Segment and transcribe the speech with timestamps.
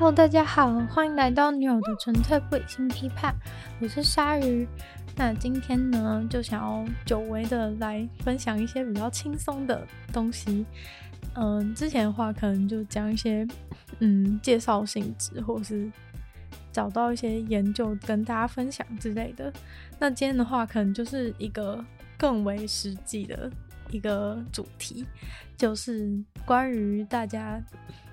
[0.00, 3.36] Hello，大家好，欢迎来到女友的纯粹不理性批判，
[3.82, 4.66] 我是鲨鱼。
[5.14, 10.64] 那今天呢，就想要久违的来分享一些比较轻松的东西。
[11.34, 13.46] 嗯、之前的话可能就讲一些
[13.98, 15.92] 嗯介绍性质，或是
[16.72, 19.52] 找到一些研究跟大家分享之类的。
[19.98, 21.84] 那今天的话，可能就是一个
[22.16, 23.52] 更为实际的
[23.90, 25.04] 一个主题，
[25.58, 26.10] 就是
[26.46, 27.62] 关于大家。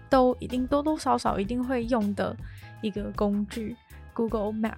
[0.09, 2.35] 都一定多多少少一定会用的
[2.81, 3.75] 一个工具
[4.13, 4.77] ，Google Map，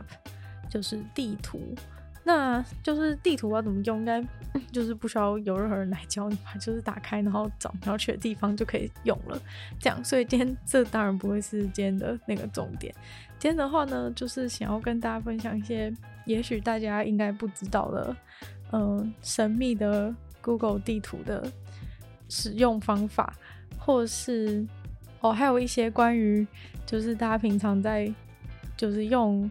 [0.70, 1.62] 就是地图。
[2.22, 4.24] 那就是地图要怎么用，应该
[4.72, 9.42] 就是不需要有任何人来教你吧， 就是打开然后找你要去的地方就可以用了。
[9.80, 12.94] 这样，所以今天这当然不会是今天的那个重点。
[13.40, 15.92] 今天的话呢，就是想要跟大家分享一些
[16.26, 18.16] 也许大家应该不知道的，
[18.74, 21.52] 嗯、呃，神秘的 Google 地图的
[22.28, 23.34] 使用方法，
[23.80, 24.68] 或是。
[25.22, 26.46] 哦，还有一些关于
[26.86, 28.12] 就是大家平常在
[28.78, 29.50] 就是用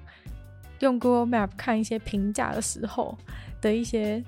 [0.81, 3.17] 用 Google Map 看一些评价的时候
[3.61, 4.23] 的一些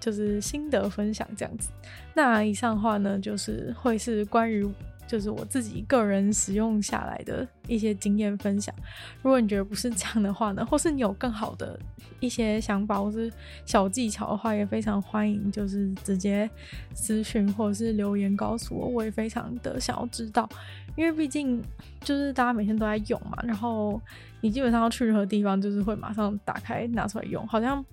[0.00, 1.70] 就是心得分享这样子。
[2.14, 4.66] 那以上的话呢，就是会是关于。
[5.06, 8.74] 就是我自己个人使用下来的一些经验分享。
[9.22, 11.78] 如果你觉得不是这样的话呢，或是你有更好的
[12.20, 13.32] 一些想法或是
[13.64, 16.48] 小技巧的话，也非常欢迎，就是直接
[16.94, 20.48] 私讯或者是留言告诉我，我也非常的想要知道。
[20.96, 21.62] 因为毕竟
[22.00, 24.00] 就是大家每天都在用嘛，然后
[24.40, 27.84] 你基本上要去任何地方，就是会马上打开拿出来用，好像。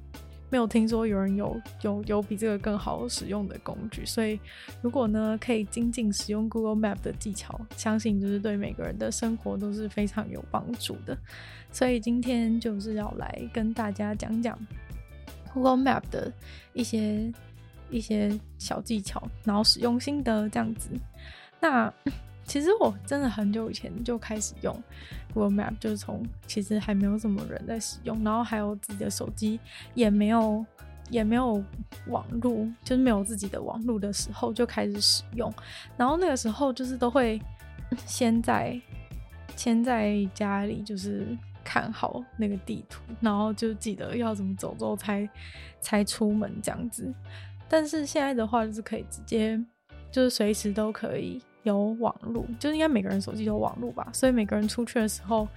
[0.53, 4.39] 没有听说有人有有有比这个更好使用的工具，所以
[4.83, 11.17] 如果呢可以精进使用 Google Map 的技巧，相信就是对每个人的生活都是非常有帮助的。
[11.71, 14.55] 所以今天就是要来跟大家讲讲
[15.51, 16.31] Google Map 的
[16.73, 17.33] 一些
[17.89, 20.89] 一些小技巧，然后使用心得这样子。
[21.59, 21.91] 那
[22.45, 24.77] 其实我真的很久以前就开始用
[25.33, 29.59] Google Map，就是从其实还没有什么人在使用，然后还有自己的手机
[29.93, 30.65] 也没有
[31.09, 31.64] 也没有
[32.08, 35.52] 网络，就是没有自己的网络的时候就开始使用。
[35.95, 37.42] 然后那个时候就是都会
[38.05, 38.80] 先在
[39.55, 41.25] 先在家里就是
[41.64, 45.27] 看好那个地图，然后就记得要怎么走之后才
[45.80, 47.11] 才出门这样子。
[47.70, 49.60] 但是现在的话就是可以直接
[50.11, 51.42] 就是随时都可以。
[51.63, 55.47] 有网络，就是应该每个人手机有网络吧，所以每个人出去的时候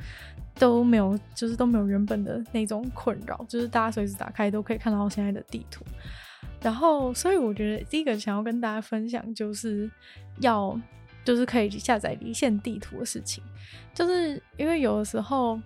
[0.55, 5.85] 都没有，就是都没有原本的那种困扰，就是大家随时打开都可以看到现在的地图。
[6.63, 9.89] 然后，所以我觉得第一个想要跟大家分享，就是
[10.41, 10.79] 要
[11.25, 13.45] 就是可以下载离线地图的事情，
[13.93, 15.61] 就是因为有的时候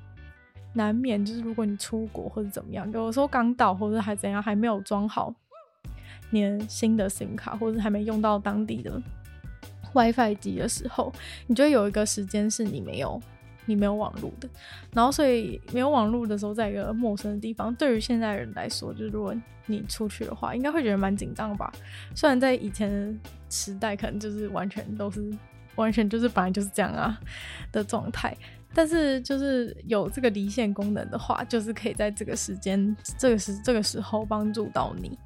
[0.72, 5.32] 难免就是如果你出国或者怎么样，有的时候刚到或者还怎样，还没有装好
[6.30, 9.00] 你的新的 SIM 卡，或者还没用到当地的。
[9.92, 11.12] WiFi 机的时候，
[11.46, 13.20] 你就会有一个时间是你没有
[13.66, 14.48] 你没有网络的，
[14.92, 19.34] 然后所以没有网络的时候，在一个陌生的地方，对于现在人来说，就是如果
[19.66, 21.72] 你出去的话，应该会觉得蛮紧张吧。
[22.14, 23.18] 虽然在以前的
[23.48, 25.32] 时代，可能就是完全都是
[25.76, 27.16] 完全就是本来就是这样啊
[27.70, 28.36] 的状态，
[28.74, 35.16] 但是就是有这个离线功能的话，就是可以在这个时间这个时这个时候帮助到你，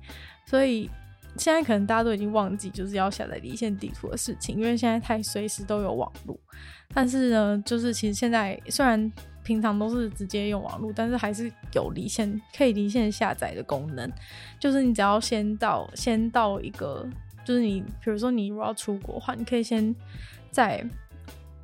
[0.44, 0.90] 所以。
[1.36, 6.38] 现在可能大家都已经忘记就是要下载离线地图的事情，因为现在太随时都有网络。
[6.94, 9.10] 但是呢，就是其实现在虽然
[9.42, 14.10] 平常都是直接用网络，但是还是有离线可以离线下载的功能。
[14.60, 17.06] 就是你只要先到先到一个，
[17.44, 19.94] 就是你比如说你如果要出国的话，你可以先
[20.50, 20.84] 在、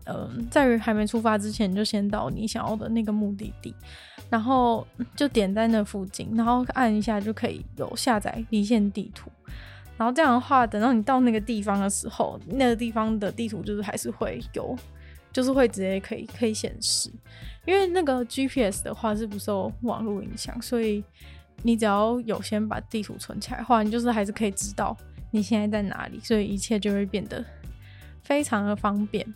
[0.04, 3.74] 呃、在于还没出发之前就先到你想要的那个目的地，
[4.28, 9.30] 然后就点在那附近，然后按一下就可以有下载离线地图。
[9.96, 14.74] 然后这样的话，等到你到那个地方的时候，那个地方的地图就是还是会有，
[15.30, 17.10] 就是会直接可以可以显示。
[17.66, 21.04] 因为那个 GPS 的话是不受网络影响，所以
[21.62, 24.96] 你只要有先把地图存起来的话，你就是还是可以知道
[25.30, 27.44] 你现在在哪里，所以一切就会变得
[28.22, 29.26] 非常的方便。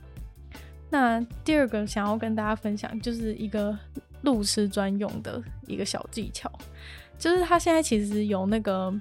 [0.95, 3.77] 那第二个想要跟大家分享，就是一个
[4.23, 6.49] 路痴专用的一个小技巧，
[7.19, 8.95] 就是它现在其实有那个。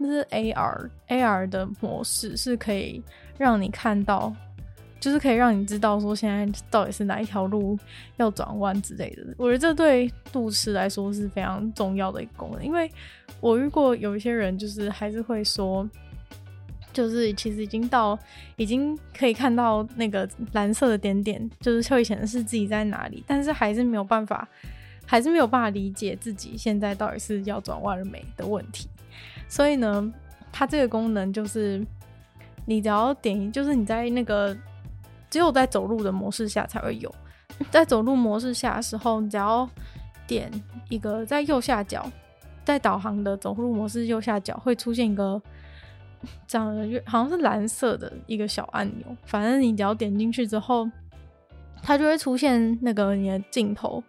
[0.00, 3.02] 那是 AR AR 的模式，是可以
[3.36, 4.32] 让你看到，
[5.00, 7.76] 就是可以让你知道说现在到底是哪一条路
[8.16, 9.26] 要转弯之类的。
[9.36, 12.88] 我觉得这对路痴来说是非常重要的一个功能，因为
[13.40, 15.84] 我遇过有一些人，就是还是会说，
[16.92, 18.18] 就是其实已经到
[18.56, 24.48] 已经可以看到那个蓝色的点点，就是会显示自己在哪里，但是还是没有办法，
[25.06, 28.88] 还是没有办法理解自己现在到底是要转弯了没的问题。
[29.48, 30.12] 所以呢，
[30.52, 31.84] 它这个功能就是，
[32.66, 34.56] 你只要点，就是你在那个
[35.30, 37.14] 只有在走路的模式下才会有。
[37.70, 39.68] 在走路模式下的时候，你只要
[40.26, 40.50] 点
[40.88, 42.10] 一个在右下角，
[42.64, 45.40] 在导航的走路模式右下角会出现一个
[46.46, 50.88] 长得好像是蓝色的一个小按钮，反正你只要点进去之后，
[51.82, 54.02] 它就会出现那个你的镜头，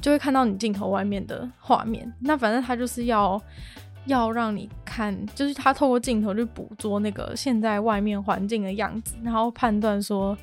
[0.00, 2.12] 就会看到你镜头外面的画面。
[2.20, 3.40] 那反正它就是要
[4.06, 10.36] 要让你看，就是它透过镜头去捕捉那个现在外面环境的样子，然后判断说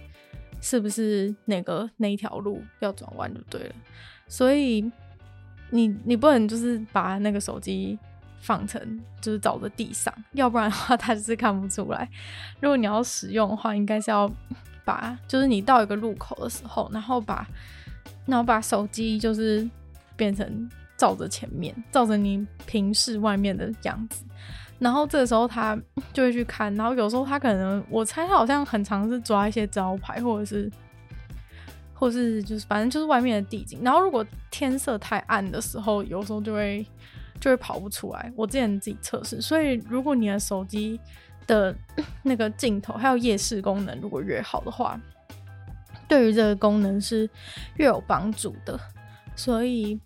[0.60, 3.76] 是不是那个那条路要转弯就对了。
[4.28, 4.84] 所以
[5.70, 7.98] 你你不能就是把那个手机
[8.44, 8.80] 放成
[9.20, 12.08] 就是照着地上，要不然的话它就是看不出来。
[12.60, 14.32] 如果你要使用的话，应该是要。
[14.86, 17.48] 把就是你到一个路口的时候，然后把
[18.26, 19.66] 然后把手机就是
[20.18, 24.26] 变成照着前面，照着你平视外面的样子，
[24.80, 25.74] 然后这个时候他
[26.12, 30.70] 就会去看，然后有时候他可能我猜他好像很常是抓一些招牌，或者是
[31.94, 36.86] 或是就是反正就是外面的地景，然后如果天色太暗的时候，有时候就会
[37.44, 38.32] 就会跑不出来。
[38.38, 40.98] 我之前自己测试，所以如果你的手机。
[41.46, 41.76] 的
[42.22, 44.98] 那个镜头还有夜视功能，如果越好的话，
[46.08, 47.30] 对于这个功能是
[47.76, 48.80] 越有帮助的。
[49.36, 50.00] 所以，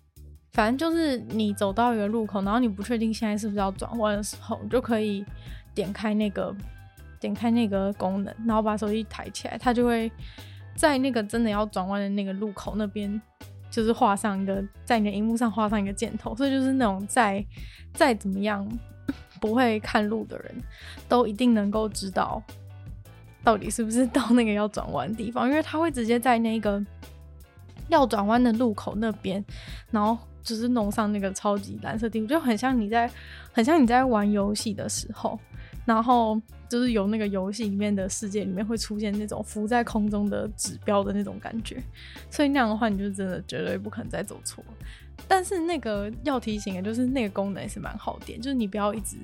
[0.50, 5.24] 反正就是你走到一个路口，然后你不确定现在是不是要转弯的时候，你就可以
[5.72, 6.52] 点开那个
[7.20, 10.10] 点开那个功能，然后把手机抬起来，它就会
[10.74, 13.22] 在那个真的要转弯的那个路口那边，
[13.70, 17.44] 就是画上一个在你的荧幕上画上一个箭头，所以就是那种再
[17.92, 18.66] 再怎么样。
[19.40, 20.54] 不会看路的人
[21.08, 22.42] 都一定能够知道
[23.44, 26.84] 到底是不是到那个要转弯的地方，因为他会直接在那个
[27.86, 29.42] 要转弯的路口那边，
[29.92, 33.08] 然后就是弄上那个超级蓝色地图，就很像你在
[33.52, 35.38] 很像你在玩游戏的时候，
[35.84, 36.36] 然后
[36.68, 41.82] 就是有那个游戏里面的世界里面会出现那种浮在空中的指标的那种感觉，
[42.30, 44.62] 所以那样的话，你就真的绝对不可能再走错。
[45.26, 49.16] 但是那个要提醒的，就是那个功能也是蛮好点，就是你不要一直，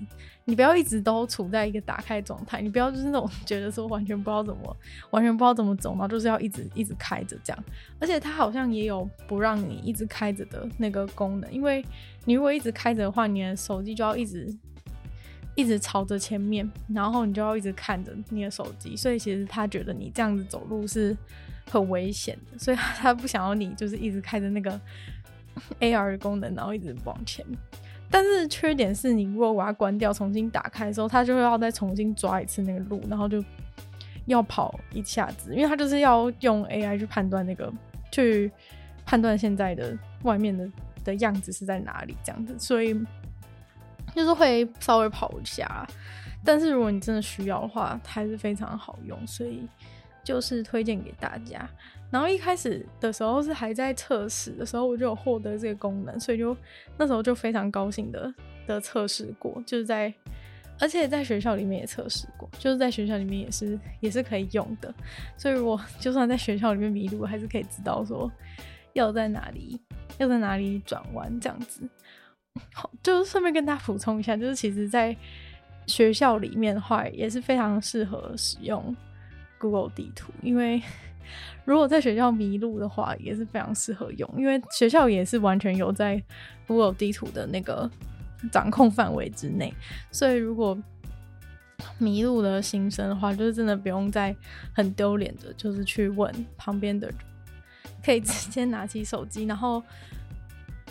[0.45, 4.77] 你不要一直都处在一个打开状态，你不要就是那种 觉得说完全不知道怎么，
[5.11, 7.65] 完全不知道怎么走，然后就是要一直一直开着这样。
[8.01, 11.83] 而且它好像也有不让你一直开着的那个功能，因为
[12.25, 14.53] 你如果一直开着的话，你的手机就要一直
[15.55, 21.17] 一直朝着前面，然后你就要一直看着你的手机，所以其实他觉得你这样子走路是
[21.71, 24.81] 很危险的，所以他不想要你就是一直开着那个。
[25.79, 27.47] AR 的功能，然后一直往前，
[28.11, 33.41] 但是缺点是你如果把它关掉，重新打开的时候，它就会要再重新抓一次那个路，然后就
[34.27, 37.73] 要跑一下子，因为它就是要用 AI 去判断那个，
[38.11, 38.51] 去
[39.07, 40.69] 判断现在的外面的
[41.05, 42.93] 的样子是在哪里这样子，所以
[44.15, 45.87] 就是会稍微跑一下，
[46.45, 49.67] 但是如果你真的需要的话，还是非常好用，所以
[50.23, 51.69] 就是推荐给大家。
[52.11, 56.57] 然后一开始的时候是还在测试的时候，我就有获得这个功能，所以就
[56.97, 58.33] 那时候就非常高兴的
[58.67, 60.13] 的测试过，就是在
[60.79, 64.95] 而且在学校里面也测试过，就是在学校里面也是也是可以用的，
[65.37, 68.31] 所以我 就算在学校里面迷路，还是可以知道说
[68.93, 69.81] 要在哪里
[70.19, 71.81] 要在哪里转弯这样子。
[72.73, 75.17] 好，就是顺便跟大家补充一下，就是其实在
[75.87, 78.95] 学校里面的话也是非常适合使用
[79.59, 80.83] Google 地图，因为。
[81.65, 86.23] 如果在学校迷路的话，也是非常适合用，因为学校也是完全有在
[86.67, 87.91] Google 地图的那个
[88.53, 89.73] 掌控范围之内，
[90.13, 90.77] 所以如果
[91.97, 94.37] 迷路的新生的话，就是真的不用再
[94.75, 97.17] 很丢脸的，就是去问旁边的人，
[98.05, 99.83] 可以直接拿起手机，然后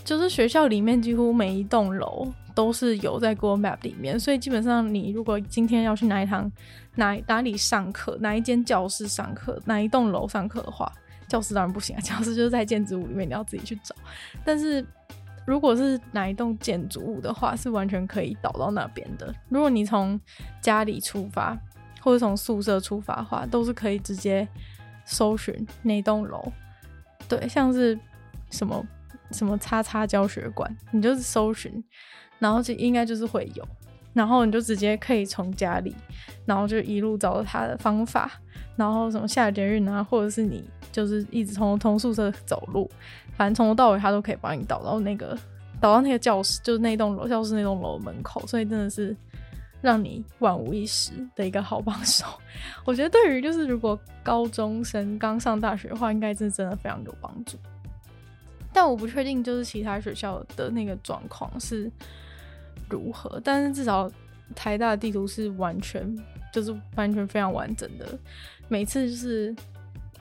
[0.04, 2.32] 就是学校里面几乎每一栋楼。
[2.56, 6.52] 都是有在 Google Map 里面，所以基本上你如果今天要去哪一堂、
[6.94, 10.92] 哪哪里上课、哪一间教室上课、哪一栋楼上课的话，
[11.28, 13.96] 教室当然不行啊， 教室就是在建筑物里面，你要自己去找。
[14.46, 14.86] 但是
[15.48, 19.34] 如果是哪一栋建筑物的话，是完全可以导到那边的。
[19.50, 20.22] 如果你从
[20.62, 21.58] 家里出发，
[22.02, 24.48] 或者从宿舍出发的话，都是可以直接
[25.06, 26.52] 搜寻那栋楼。
[27.28, 27.98] 对，像是
[28.52, 28.86] 什么
[29.34, 31.84] 什么叉叉教学馆，你就是搜寻。
[32.40, 33.66] 然后就应该就是会有，
[34.12, 35.96] 然后你就直接可以从家里，
[36.46, 38.30] 然后就一路找到他的方法，
[38.76, 40.62] 然后什么下捷运啊，或者是你
[40.92, 42.90] 就是一直从从宿舍走路，
[43.38, 45.38] 反正从头到尾他都可以帮你导到那个
[45.80, 49.16] 导到那个教室，就是那栋楼教室那栋楼门口，所以真的是
[49.80, 52.26] 让你万无一失的一个好帮手。
[52.84, 57.58] 我觉得对于就是如果高中生刚上大学的话，应该是真的非常有帮助。
[58.74, 61.92] 但我不确定就是其他学校的那个状况是。
[62.90, 63.42] 如何？
[63.44, 64.12] 但是至少
[64.54, 66.16] 台大的地图是完全，
[66.52, 68.06] 就是完全非常完整的。
[68.68, 69.56] 每次就是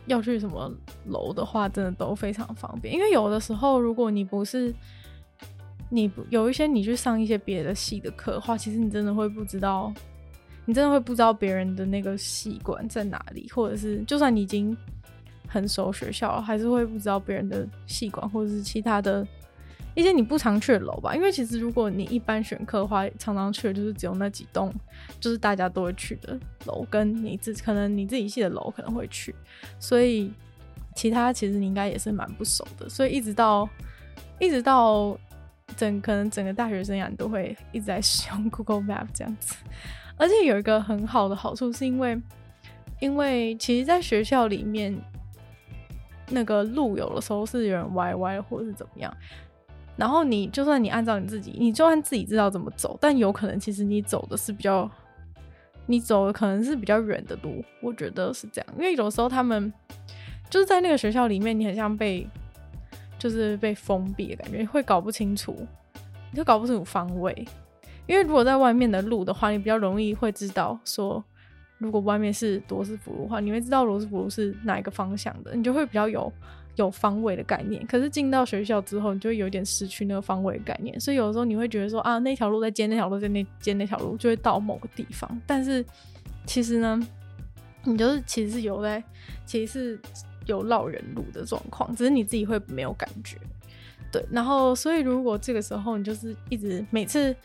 [0.07, 0.73] 要去什么
[1.07, 2.95] 楼的话，真的都非常方便。
[2.95, 4.73] 因为有的时候，如果你不是
[5.91, 9.93] 你有一些你去上一些别的系的课的话，其实你真的会不知道，
[10.65, 14.75] 你真的会不知道别人的那个系馆在哪里，或者是就算你已经
[15.53, 19.27] 很熟学校，还是会不知道别人的系馆或者是其他的。
[19.95, 24.73] 一些你不常去的楼吧，因为其实如果你一般选课的话，常常去的就是只有那几栋，
[25.21, 29.35] 就是大家都会去的楼，跟你自可能你自己系的楼可能会去，
[29.79, 30.33] 所以
[30.97, 33.69] 其他其实你应该也是蛮不熟的，所以一直到
[34.41, 35.15] 一直到
[35.77, 39.57] 整可能整个大学生涯，你都会一直在使用 Google Map 这样子，
[40.17, 42.19] 而且有一个很好的好处是因为，
[42.99, 44.99] 因为其实在学校里面
[46.33, 49.15] 那个路有的时候是有人歪歪或者是怎么样。
[49.95, 54.91] 然后你就算你按照你自己，你就算自己知道怎么走，但有可能其实你走的是比较，
[55.87, 58.75] 你走的可能是比较远的路，我觉得是这样。
[58.79, 59.73] 因为有时候他们
[60.49, 62.27] 就是在那个学校里面，你很像被
[63.19, 65.55] 就是被封闭的感觉，会搞不清楚，
[66.31, 67.47] 你就搞不清楚方位。
[68.07, 71.23] 因为如果在外面的路的话，你比较容易会知道说，
[71.83, 76.33] 如果外面是罗斯福路的话，你会知道罗斯福路是哪一个方向的，你就会比较有。
[76.77, 85.39] 有方位的概念，可是进到学校之后，你就会有点失去那个方位的概念，所以有的时候你会觉得说啊，那条路在接，那条路在那接，那条路就会到某个地方。
[85.47, 85.85] 但是
[86.47, 86.99] 其实呢，
[87.85, 89.05] 你就是其实是有在，
[89.45, 90.01] 其实是
[90.47, 93.37] 有绕人路的状况，只是你自己会没有感觉。
[94.11, 97.37] 对，然后所以如果这个时候你就是一直每次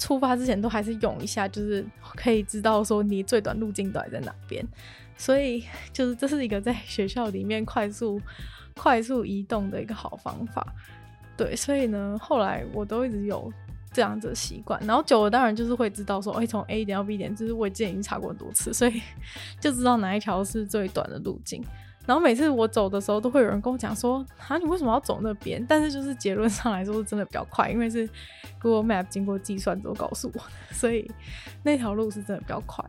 [0.00, 4.66] 出发之前都还是用一下，就是可以知道说你最短路径到底在哪边。
[5.16, 8.20] 所以就是这是一个在学校里面快速。
[8.76, 10.64] 快速移动的一个好方法，
[11.36, 13.52] 对，所以呢，后来我都一直有
[13.92, 19.02] 这样子的习惯，然后久了当然就是会知道说， 哎，从 A 点到 B 点，就是我之前已经查过很多次，所以
[19.60, 21.62] 就知道哪一条是最短的路径。
[22.10, 25.64] 然后每次我走的时候，都会有人跟我讲说，啊，你为什么要走那边？
[25.68, 28.04] 但是就是结论上来说，是真的比较快，因为是
[28.60, 31.08] Google Map 经过计算之后告诉我的，所以
[31.62, 32.84] 那条路是真的比较快。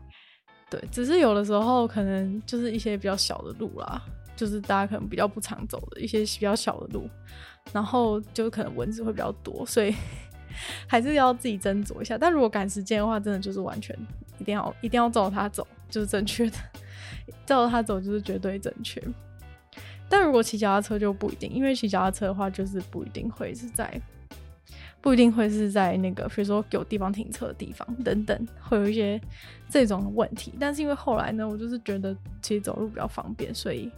[0.68, 4.02] 对，只是有的时候可能就是一些比较小的路啦。
[4.34, 7.08] 就是大家可能比较不常走的一些比较小的路，
[7.70, 9.94] 然后就可能蚊子会比较多，所以
[10.88, 12.18] 还是要自己斟酌一下。
[12.18, 13.96] 但如果赶时间的话，真的就是完全
[14.38, 16.56] 一定要一定要照他走，就是正确的，
[17.46, 19.02] 照着他走就是绝对正确。
[20.08, 24.00] 但如果骑脚踏车就不一定，因为骑脚踏车的话，就是不一定会是在
[25.00, 29.20] 不一定会是在那个，比如说有地方停车的地方等等，会有一些
[29.68, 30.52] 这种问题。
[30.60, 33.90] 但是因为后来呢，我就是觉得其实走路比较方便，所以。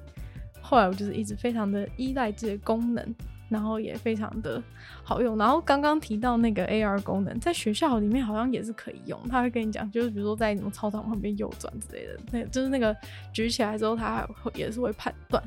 [0.67, 3.15] 后来我就是一直非常的依赖这个功能，
[3.49, 4.63] 然后也非常的
[5.03, 5.37] 好用。
[5.37, 9.21] 然后刚刚提到那个 AR 功能，在学校里面好像也是可以用。
[9.29, 12.97] 他会跟你讲，就是比如说在什么操场旁边右转之类的，那就是那个
[13.33, 15.43] 举起来之后，它还会也是会判断。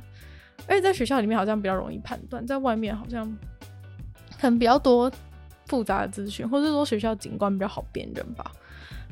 [0.67, 3.25] 而且在学校里面好像比较容易判断，在外面好像
[4.39, 5.11] 可能比较多
[5.65, 8.51] 复杂的资讯，或者说学校景观比较好辨认吧。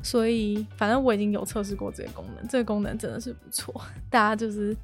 [0.02, 4.76] 所以反正我已经有测试过这个功能，这个功能真的是不错，大家就是。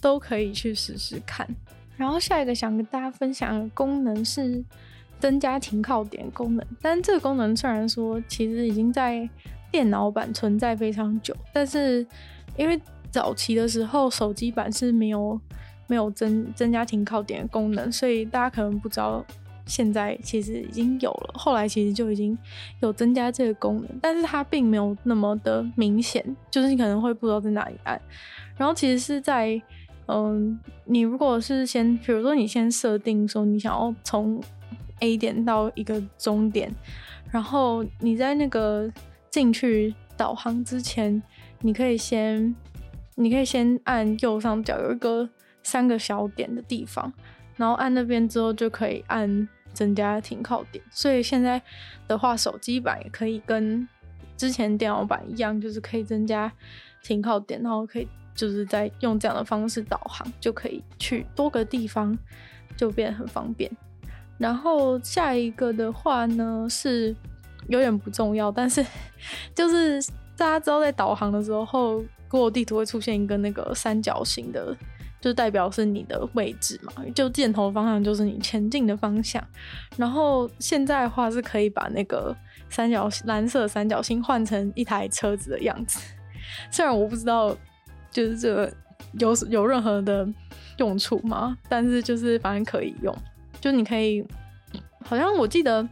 [0.00, 1.44] 都可以去试试看。
[1.98, 4.64] 然后下一个想跟大家分享的功能是
[5.20, 6.64] 增加停靠点功能。
[6.80, 9.28] 但这个功能虽然说其实已经在
[9.70, 12.06] 电脑版存在非常久，但是
[12.56, 15.38] 因为早期的时候手机版是没有
[15.86, 19.24] 没有增增加停靠点的功能，所以大家可能不知道
[19.66, 21.34] 现在其实已经有了。
[21.34, 22.36] 后来其实就已经
[22.80, 28.00] 有增加这个功能，但是它并没有那么的明显，就是你可能会不知道在哪里按。
[28.56, 29.60] 然后其实是在
[30.10, 34.42] 嗯，你如果是先，比如说你先设定说你想要从
[35.00, 36.74] A 点到一个终点，
[37.30, 38.90] 然后你在那个
[39.30, 41.22] 进去导航之前，
[41.60, 42.56] 你可以先，
[43.16, 45.28] 你可以先按右上角有一个
[45.62, 47.12] 三个小点的地方，
[47.56, 50.82] 然后按那边之后就可以按增加停靠点。
[50.90, 51.60] 所以现在
[52.06, 53.86] 的话，手机版也可以跟
[54.38, 56.50] 之前电脑版一样，就是可以增加
[57.02, 58.08] 停靠点，然后可以。
[58.38, 62.16] 就是在用这样的方式导航，就可以去多个地方，
[62.76, 63.68] 就变得很方便。
[64.38, 67.12] 然后下一个的话呢，是
[67.66, 68.86] 有点不重要，但是
[69.56, 70.00] 就是
[70.36, 74.72] 大家知道在导航的时候，Google 地图会出现一个那个三角形的，
[75.20, 79.44] 就代表是你的位置嘛，就箭头方向就是你前进的方向。
[79.96, 82.32] 然后现在的话是可以把那个
[82.70, 85.98] 三角蓝色三角形换成一台车子的样子，
[86.70, 87.56] 虽然我不知道。
[88.10, 88.72] 就是这个
[89.18, 90.26] 有有任何的
[90.78, 91.56] 用处吗？
[91.68, 93.14] 但是就是反正可以用，
[93.60, 94.24] 就你可以，
[95.04, 95.86] 好像我记得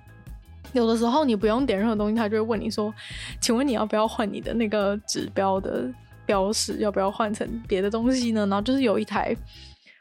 [0.73, 2.93] 有的时候你不用点任何东西，他就会问你说
[3.41, 5.93] ：“请问你要不要换你的那个指标的
[6.25, 8.47] 标识要不要换成别的东西呢？
[8.47, 9.37] 然后就是有一台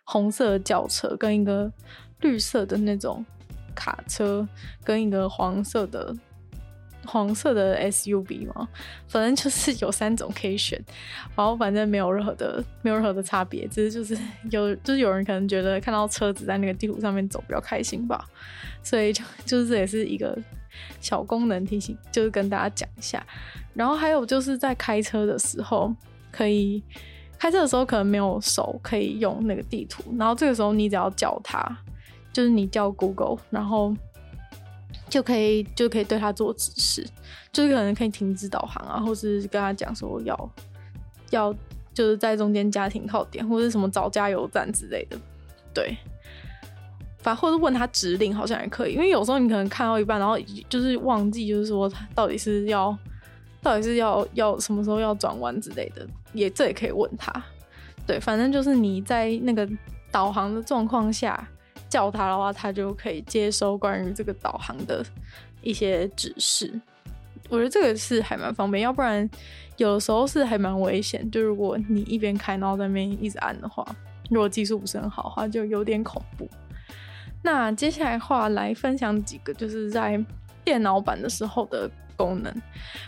[0.06, 1.72] 红色的轿车跟一个
[2.22, 3.26] 绿色的那种
[3.76, 4.48] 卡车
[4.84, 6.16] 跟一个黄色的。
[7.06, 8.68] 黄色的 SUV 嘛，
[9.08, 10.80] 反正就是有三种可以选，
[11.36, 14.18] 然后反正没有任何的没有任何的差别，只是就是
[14.52, 18.26] 有就是有人可能觉得看到车子在那个地图上面走比较开心吧，
[18.84, 20.38] 所以就就是这也是一个
[21.00, 23.26] 小功能提醒，就是跟大家讲一下。
[23.74, 25.94] 然后还有就是在开车的时候，
[26.32, 26.84] 可以
[27.38, 31.78] 开车的时候可能没有手可以用那个地图，然后这个时候你只要叫它，
[32.34, 33.96] 就是你叫 Google，然后。
[35.10, 37.08] 就可以就可以对他做指示，
[37.52, 40.52] 就是可能可以停止导航啊，或是跟他讲说要
[41.30, 41.54] 要
[41.94, 45.18] 就是在中间加停靠点，或者什么找加油站之类的，
[45.74, 45.96] 对，
[47.20, 50.38] 反或者问他指令好像也可以，因为有时候你可能看到一半，然后
[50.68, 52.98] 就是忘记，就是说他到底是要
[53.62, 57.32] 到底是要要什么时候要转弯之类的，也这也可以问他，
[58.08, 59.70] 对，反正就是你在那个
[60.12, 61.48] 导航的状况下。
[61.90, 65.06] 叫他的话，他就可以接收关于这个导航的
[65.62, 66.74] 一些指示。
[67.50, 69.30] 我觉得这个是还蛮方便，要不然
[69.78, 71.30] 有的时候是还蛮危险。
[71.30, 73.86] 就如果你一边开，然后在那边一直按的话，
[74.32, 76.50] 如果技术不是很好的话，就有点恐怖。
[77.44, 80.20] 那接下来的话来分享几个就是在
[80.64, 81.88] 电脑版的时候的
[82.18, 82.52] 功能。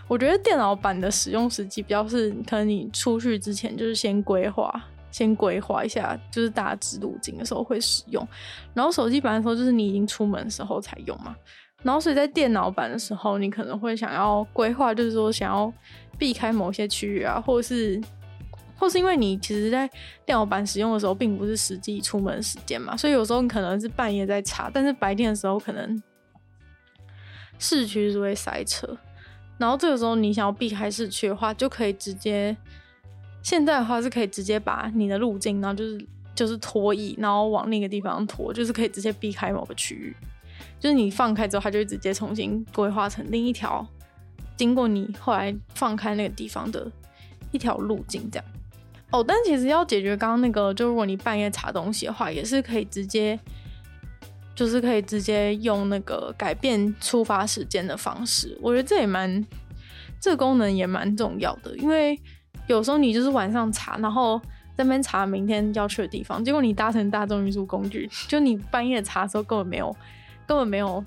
[0.07, 4.71] 我觉得电脑版的使用时机比较是，可能你出去之前就是先规划。
[5.09, 8.27] 先规划一下，就是大致路径的时候会使用，
[8.73, 11.35] 然后手机版的时候就是你已经出门的时候才用嘛。
[11.83, 15.71] 然后所以在电脑版的时候，你可能会想要规划，就是说想要
[16.17, 18.01] 避开某些区域啊，或是
[18.75, 19.87] 或是因为你其实，在
[20.25, 26.01] 电脑版使用的时候，并不是实际出门时间嘛，所以有时候你可能是半夜在查，但是白天的时候可能
[27.59, 28.97] 市区是会塞车，
[29.57, 32.57] 然后这个时候你想要避开市区的话，就可以直接。
[33.47, 36.05] 现在的话是可以直接把你的路径，然后就是
[36.35, 40.13] 就是拖移，然后往另一个地方拖，就是可以直接避开某个区域。
[40.81, 43.87] 就是你放开之后，它就会直接重新规划成另一条
[44.57, 46.91] 经过你后来放开那个地方的
[47.53, 48.45] 一条路径，这样。
[49.11, 53.39] 哦，但其实要解决刚刚那个，就如果你半夜查东西的话，也是可以直接，
[54.53, 58.57] 就是可以直接用那个改变出发时间的方式。
[58.61, 59.41] 我觉得这也蛮，
[60.19, 62.19] 这个功能也蛮重要的，因为。
[62.67, 64.39] 有时候你就是晚上查，然后
[64.75, 69.95] 在那边查明天要去的地方，结果你搭乘大众运输工具， 就你半夜查的时候根本没有，
[70.45, 71.03] 根本没有，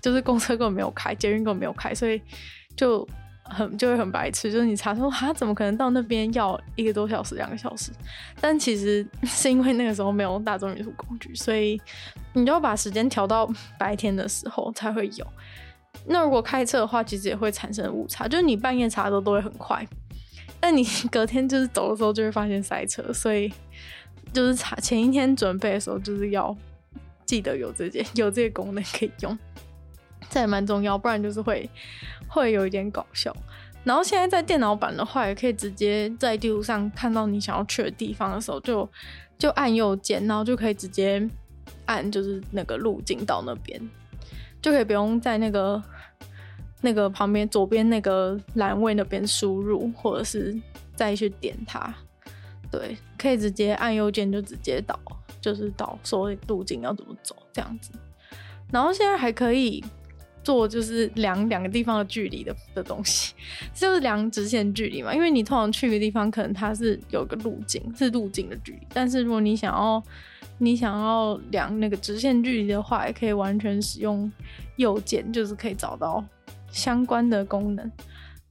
[0.00, 2.20] 就是公车根本没有开，捷运根本没有开，所以
[2.76, 3.06] 就
[3.44, 4.50] 很就会很白痴。
[4.50, 7.90] 就是你查说啊，怎么可能到那边要一个多小时、两个小时？
[8.40, 11.80] 但其实是因为那个时候没有大众运输工具，所以
[12.32, 15.26] 你就要把时间调到白天的时候才会有。
[16.06, 19.84] 那如果开车的话，其实也会产生误差，就是你半夜查的时候都会很快。
[20.62, 23.50] 但你隔天就是走的时候就会发现塞车，所以
[24.32, 26.54] 就是查前一天准备的时候就是要
[27.24, 29.38] 记得有这件有这个功能可以用，
[30.28, 31.68] 这也蛮重要，不然就是会
[32.28, 33.34] 会有一点搞笑。
[33.82, 38.86] 然后现在在电脑版的话，也可以直接在地图上看到你想要去的地方的时候，就
[39.38, 41.26] 就按右键，然后就可以直接
[41.86, 43.80] 按就是那个路径到那边，
[44.60, 45.82] 就可以不用在那个。
[46.80, 50.58] 那个旁边左边那个栏位那边输入，或者是
[50.96, 51.94] 再去点它，
[52.70, 54.98] 对，可以直接按右键就直接导，
[55.40, 57.90] 就是导所谓路径要怎么走这样子。
[58.70, 59.84] 然后现在还可以
[60.42, 63.34] 做就是量两个地方的距离的的东西，
[63.74, 65.14] 就是量直线距离嘛。
[65.14, 70.02] 因为你通常去一个地方，可能它是有个路径，是路径的距离，但是如果你想要
[70.56, 74.30] 你想要量那个直线距离的话，也可以完全使用
[74.76, 76.24] 右键，就是可以找到。
[76.70, 77.90] 相关的功能，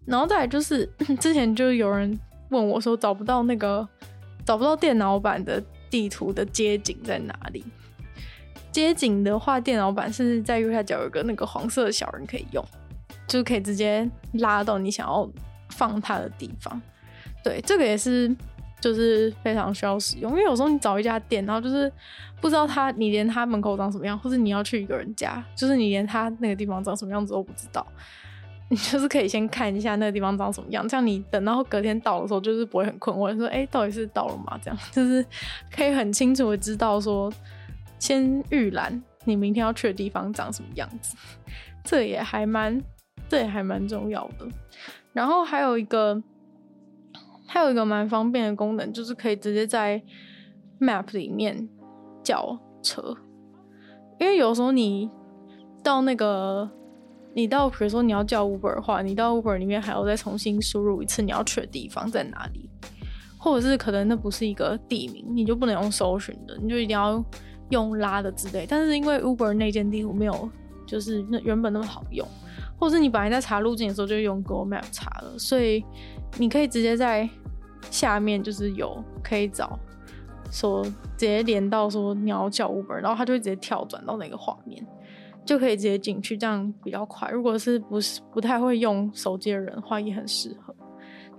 [0.06, 3.88] 然后再来就是 之前就有人问我说找不到那个
[4.46, 7.64] 找不到电脑版的地图的街景在哪里？
[8.72, 12.64] 街景的话，电脑版是在右下角有个那个黄色的小人可以用，
[13.28, 15.28] 就可以直接拉到你想要
[15.70, 16.80] 放它的地方。
[17.44, 18.36] 对，这个也是
[18.80, 21.92] 就是非常需要使用，因为有时候你找一家店，然后就是
[22.40, 27.86] 不知道他你连他门口长什么样，或是你要去一个人家，就是你连他那个地方长什么样子都不知道。
[28.72, 34.60] 你就是可以先看一下那个地方长什么样，这样你等到隔天到的时候，就是不会很困惑，说，哎、到底是到了吗？
[34.62, 35.26] 这样就是
[35.76, 37.34] 可以很清楚的知道说，
[37.98, 41.18] 先预览你明天要去的地方长什么样子，
[41.84, 42.80] 这也还蛮，
[43.28, 44.48] 这也还蛮重要的。
[45.14, 46.22] 然后还有一个，
[47.50, 50.02] 还有一个蛮方便的功能，就是可以直接在
[50.80, 51.68] Map 里面
[52.24, 53.18] 叫车，
[54.20, 55.10] 因为有时候你
[55.84, 56.70] 到那个。
[57.36, 62.68] 你到，比如说你要叫 Uber 的话，你到 Uber 里面还要再重新输入一次你要去的地方在哪里。
[63.38, 67.24] 或者是可能那不是一个地名，你就不能用搜寻的，你就一定要
[67.70, 68.66] 用拉的之类。
[68.68, 70.50] 但是因为 Uber 那间地图没有，
[70.88, 72.28] 就是那原本那么好用，
[72.80, 75.86] 或者是你本来在查路径的时候就用 Google Map 查了，所以
[76.38, 77.30] 你可以直接在
[77.92, 79.78] 下面就是有可以找，
[80.52, 84.86] 说直接连到说你要叫 Uber，然后它就会直接跳转到那个画面，
[85.46, 87.30] 就可以直接进去，这样比较快。
[87.30, 90.76] 如果是不是不太会用手机的人的话，也很适合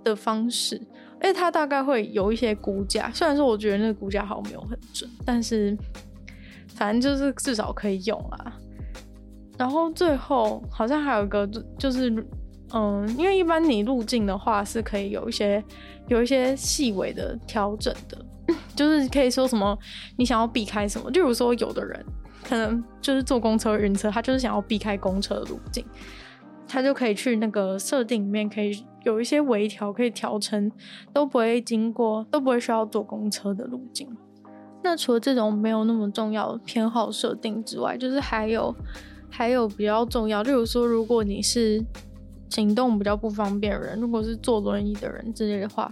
[0.03, 0.75] 的方式。
[1.23, 5.77] 因为它大概会有一些估价，虽然说我觉得那个估价好像没有很准，但是
[6.67, 8.57] 反正就是至少可以用啦。
[9.55, 11.45] 然后最后好像还有一个
[11.77, 12.09] 就是，
[12.73, 15.63] 嗯，因为一般你路径的话是可以有一些
[16.07, 18.17] 有一些细微的调整的，
[18.75, 19.77] 就是可以说什么
[20.17, 22.05] 你想要避开什么，就比如说有的人
[22.43, 25.85] 可能就是坐公车晕车，他就是想要避开公车的路径。
[26.65, 30.71] 他就可以去那个设定里面，可以有一些微调，可以调成
[31.11, 34.07] 都不会经过，都不会需要坐公车的路径。
[34.81, 38.73] 那除了这种没有那么重要的偏好设定之外，就是还有
[39.29, 41.83] 还有比较重要，例如说，如果你是。
[42.51, 45.89] 行动比较不方便的人，如果是坐轮椅的人之类的话，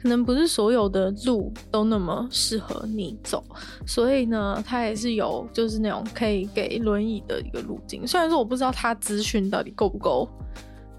[0.00, 3.42] 可能不是所有的路都那么适合你走，
[3.86, 8.06] 所以呢，它也是有就是那种可以给轮椅的一个路径。
[8.06, 10.28] 虽然说我不知道它资讯到底够不够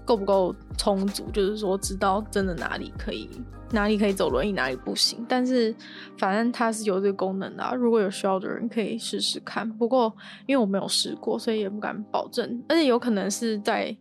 [0.04, 3.30] 够不够充足，就是说知道真的哪里可以
[3.70, 5.72] 哪里可以走轮椅，哪里不行，但是
[6.18, 9.70] 反正它是有这个功能的，如果有需要的人可以试试看。
[9.78, 10.12] 不过
[10.46, 13.96] 因为我没有试过，所以也不敢保证，而且有可能是在。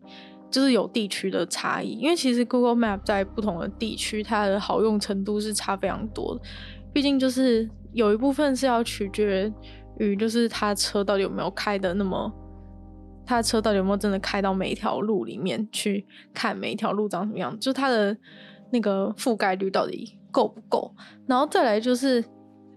[0.54, 6.42] 就是有地区的差异，因为其实 Google Map 在不同的地区，它的好用程度是差非常多的。
[6.94, 9.52] 毕竟就是有一部分是要取决
[9.98, 12.32] 于，就是它车到底有没有开的那么，
[13.26, 18.16] 它车到底有没有真的开到每一条路里面去看每一条路长什么样，就它的
[18.72, 20.94] 那个覆盖率到底够不够。
[21.26, 22.24] 然后再来就是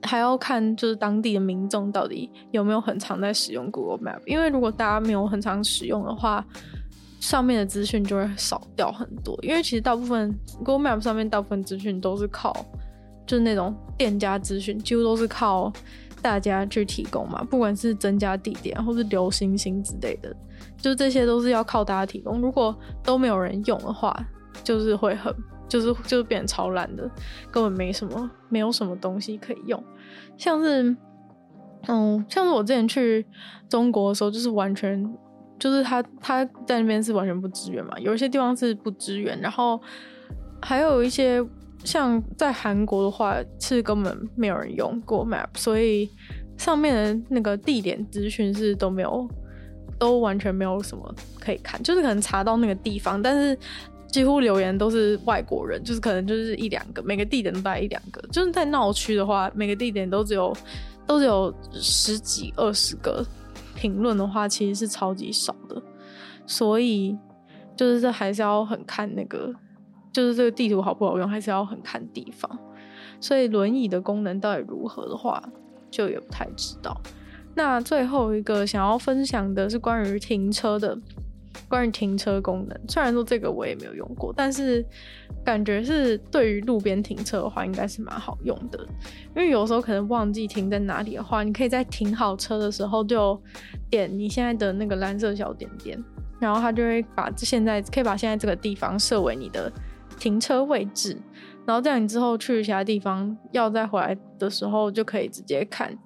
[0.01, 6.43] 还要看就是当地的民众到底有没有很常在使用 Google Map，因为如果大家没有很常使用的话。
[7.19, 12.55] 上面的资讯就会少掉很多，因为其实大部分 Google Map 上面大部分资讯都是靠，
[13.27, 15.73] 就是那种店家资讯，几乎都是靠
[16.23, 20.35] 大家去提供嘛，不管是增加地点或是留星星之类的，
[20.77, 22.41] 就这些都是要靠大家提供。
[22.41, 24.15] 如果都没有人用的话，
[24.63, 25.35] 就是会很，
[25.69, 27.11] 就是就是变成超烂的，
[27.51, 29.83] 根本没什么，没有什么东西可以用。
[30.37, 30.95] 像是，
[31.89, 33.27] 嗯，像是我之前去
[33.69, 35.13] 中国的时候，就是完全。
[35.59, 39.81] 就是他他在那边是完全不支援嘛，有一些地方是不支援，然后
[40.61, 41.43] 还有一些
[41.85, 46.11] 像在韩国的话是根本没有人用过 Map，所以
[46.59, 49.29] 上面的那个地点资讯是都没有，
[49.99, 53.59] 都完全没有什么可以看，就是可能查到那个地方，但是
[54.09, 60.55] 几乎留言都是外国人，就是可能就是一两个，每个地点都大概一两个，就是在闹区的话，每个地点都只有
[61.07, 63.25] 都只有十几二十个。
[63.87, 65.81] 评论的话其实是超级少的，
[66.45, 67.17] 所以
[67.77, 69.55] 就是这还是要很看那个，
[70.13, 72.59] 就是这个地图好不好用，还是要很看地方。
[73.21, 75.41] 所以轮椅的功能到底如何的话，
[75.89, 77.01] 就也不太知道。
[77.55, 80.99] 那最后一个想要分享的是关于停车的。
[81.69, 84.85] 关于停车功能，虽然说这个我也没有用过，但是
[85.45, 88.79] 感觉是对于路边停车的话，应该是蛮好用的。
[89.35, 93.41] 因为有时候可能忘记停在哪里的话，你可以在停好车的时候就
[93.91, 96.03] 点你现在的那个蓝色小点点，
[96.41, 99.73] 然后它就会把现在可以把现在这个地方设为你的
[100.19, 101.17] 停车位置，
[101.65, 105.97] 然后这样你之后去其他地方要再回来的时候，就可以直接看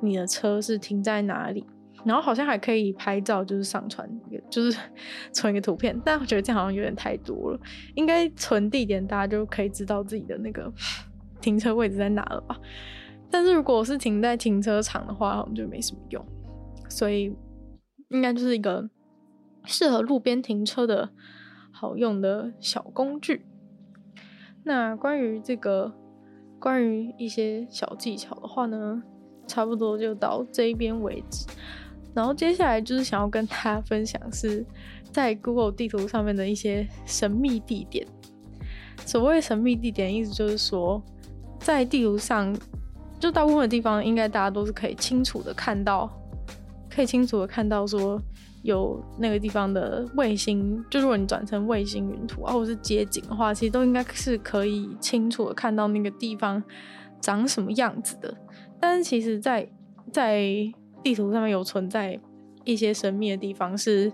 [0.00, 1.64] 你的车是停在哪里。
[2.04, 4.78] 然后好像还可以拍照，就是上传一个，就是
[5.32, 5.98] 存一个图片。
[6.04, 7.60] 但我觉得这样好像有点太多了，
[7.94, 10.72] 应该存地点，大家就可以知道自己的那个
[11.40, 12.58] 停车位置在哪了吧？
[13.30, 16.24] 但是如果我是停在停车场的话，好像就没什么用。
[16.88, 17.32] 所以
[18.08, 18.90] 应该就是一个
[19.64, 21.10] 适合路边停车的
[21.70, 23.46] 好用的小工具。
[24.64, 25.94] 那关于这个，
[26.58, 29.02] 关于一些小技巧的话呢，
[29.46, 31.46] 差不多就到这一边为止。
[32.14, 34.64] 然后接下来就是想要跟大家分享，是
[35.12, 38.06] 在 Google 地图上面的一些神秘地点。
[39.06, 41.02] 所谓神秘地点，意思就是说，
[41.58, 42.56] 在地图上，
[43.18, 46.10] 就大部分的地方，应该大家都是可以清楚的看到，
[46.90, 48.20] 可以清楚的看到说
[48.62, 50.84] 有那个地方的卫星。
[50.90, 56.62] 就如果你转成卫星云图啊，或者是街景的话，其实都应该是可以清楚的看到那个地方
[57.20, 58.36] 长什么样子的。
[58.78, 59.66] 但是其实，在
[60.12, 60.44] 在
[61.02, 62.18] 地图上面有存在
[62.64, 64.12] 一些神秘的地方，是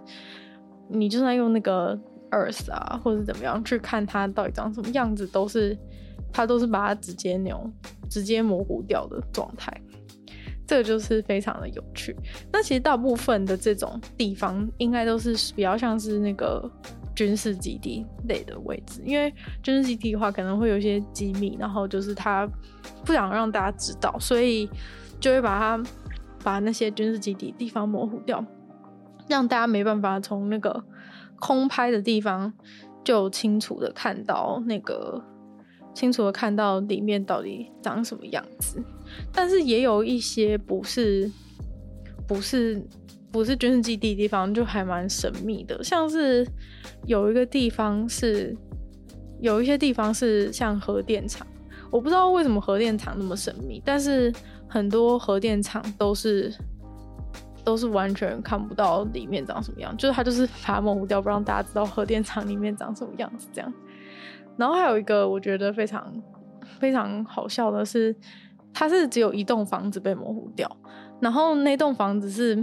[0.88, 1.98] 你就算用那个
[2.30, 5.76] Earth 啊，或者怎么样去看它到底长什么样子，都是
[6.32, 7.72] 它都是把它直接那种
[8.08, 9.72] 直接模糊掉的状态。
[10.66, 12.14] 这个就是非常的有趣。
[12.52, 16.68] 那其实大部分的这种地方，应该都是比较像是那个
[17.14, 22.48] 军事基地类的位置，因为军事基地的话可能会有一些机密，然后就是他
[23.04, 24.68] 不想让大家知道，所以
[25.20, 25.90] 就会把它
[26.46, 28.44] 把那些军事基地地方模糊掉，
[29.26, 30.84] 让大家没办法从那个
[31.40, 32.52] 空拍的地方
[33.02, 35.20] 就清楚的看到那个
[35.92, 38.80] 清楚的看到里面到底长什么样子。
[39.32, 41.28] 但是也有一些不是
[42.28, 42.80] 不是
[43.32, 45.82] 不是军事基地的地方，就还蛮神秘的。
[45.82, 46.46] 像是
[47.06, 48.56] 有一个地方是
[49.40, 51.44] 有一些地方是像核电厂，
[51.90, 54.32] 我不知道为什么核电厂那么神秘，但是
[54.68, 56.52] 很多核电厂都是
[57.64, 63.72] 都是完全看不到里面长什么样，就是它就是把它模糊掉，不让大家知道核电厂里面长什么样子这样。
[64.56, 66.12] 然后还有一个我觉得非常
[66.78, 68.14] 非常好笑的是。
[68.78, 70.70] 它是只有一栋房子被模糊掉，
[71.18, 72.62] 然后那栋房子是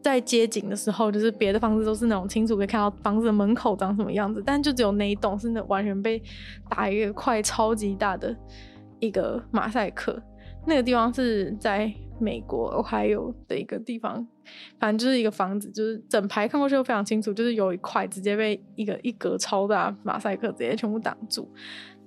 [0.00, 6.22] 在街景的时候，就是别的房子都是那种清楚可以看到房子的门口长什么样子，但就只有那一栋是那完全被
[6.68, 8.32] 打一个块超级大的
[9.00, 10.22] 一个马赛克。
[10.66, 14.26] 那个地方是在美国还有的一个地方，
[14.78, 21.48] 反正就是一个房子，就是整排看过去都非常清楚，就是有一块直接被一个一格超大马赛克直接全部挡住，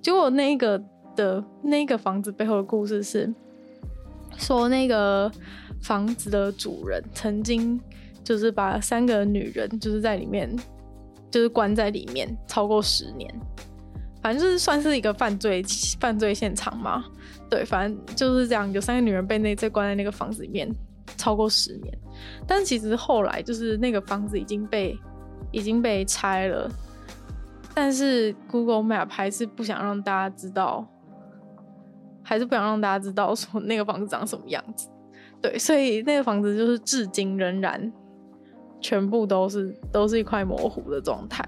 [0.00, 0.82] 结果那个。
[1.14, 3.30] 的那个房子背后的故事是
[4.38, 5.30] 说，那个
[5.82, 7.78] 房子的主人曾经
[8.24, 10.50] 就是把三个女人就是在里面，
[11.30, 13.30] 就是关在里面超过十年，
[14.22, 15.62] 反正就是算是一个犯罪
[16.00, 17.04] 犯罪现场嘛。
[17.52, 20.66] 对，反正就是这样，有三个女人被那在关在那个房子里面
[21.18, 21.92] 超过十年，
[22.46, 24.98] 但其实后来就是那个房子已经被
[25.50, 26.66] 已经被拆了，
[27.74, 30.88] 但是 Google Map 还是不想让大家知道。
[32.24, 34.88] 还是不想让大家知道说那个房子长什么样子，
[35.42, 37.92] 对，所以那个房子就是至今仍然
[38.80, 41.44] 全部都是都是一块模糊的状态，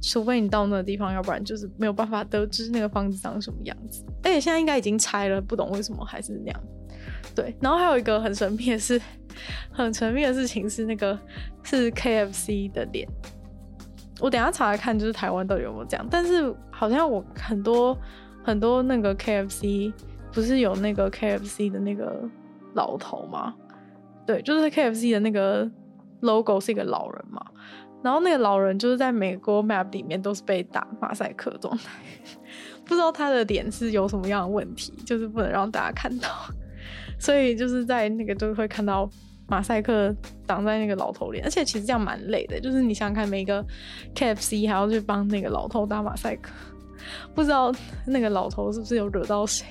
[0.00, 4.04] 除非你到那个地方，要不然就是没有办法得知那个房子长什么样子。
[4.22, 6.60] 而且现在应该已经拆了，不懂为什么还是那样。
[7.34, 9.00] 对，然后还有一个很神秘的是，
[9.70, 11.18] 很神秘的事情是那个
[11.62, 13.08] 是 KFC 的脸，
[14.20, 17.96] 我等下查来看，就是台湾到底有没有这样，但是好像我很多。
[18.44, 19.92] 很多那个 KFC
[20.32, 22.26] 不是有那个 KFC 的那个
[22.72, 23.54] 老头吗？
[24.26, 25.70] 对，就是 KFC 的那个
[26.20, 27.44] logo 是一个老人嘛。
[28.02, 31.90] 然后那个老人就是在美国 Map 里面都是被打马赛克状态，
[32.86, 36.28] 不知道他的脸是有什么样的问题，就是不能让大家看到。
[37.18, 39.10] 所以就是在那个就会看到
[39.48, 40.14] 马赛克
[40.46, 43.64] 挡在那个老头脸，而且其实这样蛮累的，就是你想想看，每个
[44.14, 46.52] KFC 还要去帮那个老头打马赛克。
[47.34, 47.72] 不知道
[48.06, 49.66] 那个老头是不是有惹到谁，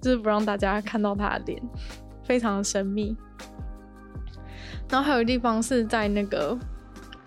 [0.00, 1.62] 就是不让大家看到他的脸，
[2.24, 3.16] 非常的神秘。
[4.90, 6.58] 然后还有地方是在那个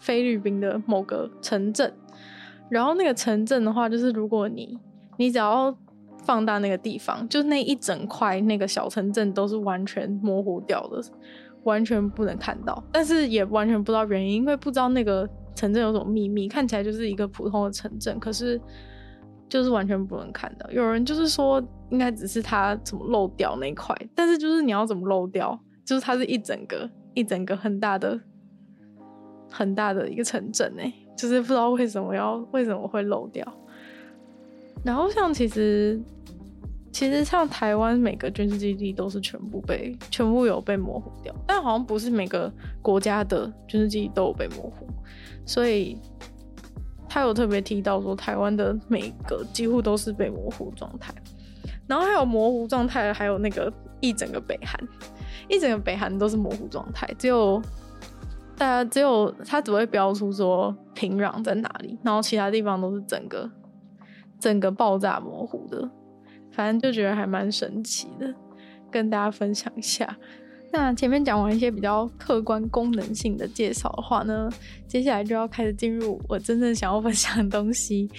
[0.07, 1.93] 菲律宾的某个城镇，
[2.69, 4.79] 然后那个城镇的话，就是如果你
[5.17, 5.77] 你只要
[6.23, 11.01] 放大那个地方，就那一整块那个小城镇都是完全模糊掉的，
[11.63, 18.59] 完全不能看到，但是也完全不知道原因，因为不知道那个城镇有什么秘密，看起来就是一个普通的城镇，可是。
[19.49, 28.19] 就是完全不能看到，有人就是说应该只是它怎么漏掉那块，但是就是你要怎么漏掉，就是它是一整个一整个很大的
[29.49, 33.45] 很大的一个城镇哎，就是不知道为什么要为什么会漏掉。
[34.83, 35.99] 然后像其实
[36.91, 44.87] 其实像台湾每个军事基地都是全部被全部有被模糊掉，但好像不是每个国家的军事基地都有被模糊，
[45.45, 45.97] 所以。
[47.09, 51.11] 他有特别提到说，台湾的每个几乎都是被模糊状态，
[51.87, 54.77] 然后还有模糊状态，还有那个一整个北韩，
[55.47, 57.61] 一整个北韩都是模糊状态，只有
[58.57, 63.49] 大家只有它只会标出说平壤在哪里，然后其他地方都是整个
[64.39, 65.89] 整个爆炸模糊的，
[66.51, 68.33] 反正就觉得还蛮神奇的，
[68.89, 70.17] 跟大家分享一下。
[70.69, 74.49] 那前面讲完一些比较客观功能性的介绍的话呢，
[74.85, 78.09] 接下来就要开始进入我真正想要分享的东西。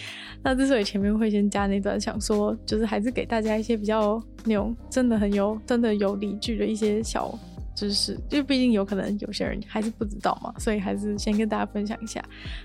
[0.42, 7.38] 那之所以前面会先加那段，想说就是还是给大家一些比较那种真的很有、真的有理据的一些小
[7.78, 12.20] 知识，就毕竟有可能有些人还是不知道嘛，所以还是先跟大家分享一下。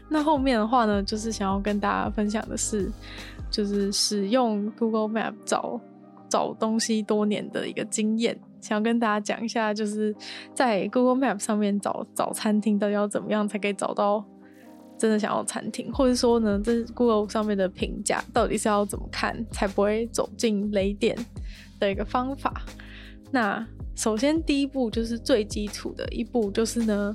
[0.09, 2.91] 那后面的话呢，就是想要跟大家分享的是，
[3.51, 5.79] 就是使用 Google Map 找
[6.27, 8.35] 找东西多年的一个经验。
[8.59, 10.15] 想要跟大家讲一下，就是
[10.55, 14.25] 在 Google Map 上面找找餐厅，到底要怎么样才可以找到
[14.97, 21.15] 真的想要餐厅，或者说呢，这 Google 上面的评价到底是要怎么看才不会走进雷点
[21.79, 22.51] 的一个方法。
[23.33, 27.13] 那首先第一步就是最基础的一步，就是呢。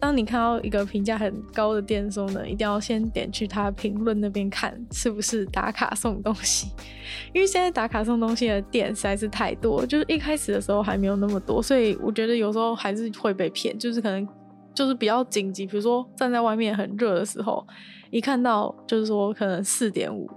[0.00, 6.68] 当你看到一个评价很高的店的时候呢，一定要先点去他评论那边看是不是打卡送东西，
[7.32, 14.28] 因为现在打卡送东西的店实在是太多，就是一开始的时候还没有那么多，所以我觉得有时候还是会被骗，就是可能
[14.74, 17.66] 就是比较紧急，比如说站在外面很热的时候，
[18.10, 20.28] 一看到就是说可能四点五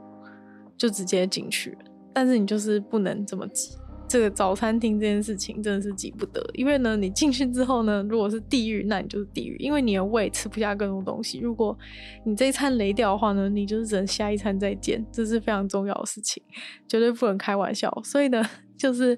[0.78, 1.78] 就直接进去，
[2.14, 3.72] 但是你就是不能这么急。
[4.08, 11.40] 这个早餐厅这件事情真的是急不得，因为呢，你进去之后呢，如果是地狱，那你就是地狱，因为你的胃吃不下更多东西。
[11.40, 11.78] 如果
[12.26, 16.42] 你这一餐雷掉的话呢，你就是只能下一餐再见，这是非常重要的事情，
[16.88, 17.92] 绝对不能开玩笑。
[18.04, 18.42] 所以呢，
[18.78, 19.18] 就是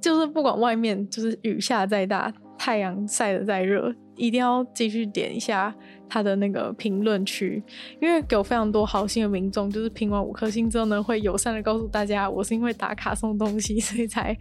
[0.00, 5.74] 就是不管外面就是雨下再大，太阳晒得再热，一定要继续点一下。
[6.14, 7.60] 他的那个评论区，
[8.00, 14.32] 因为有非常多好心的民众，就是评完五颗星之后呢，会友善的告诉大家，我是因为打卡送东西，所以才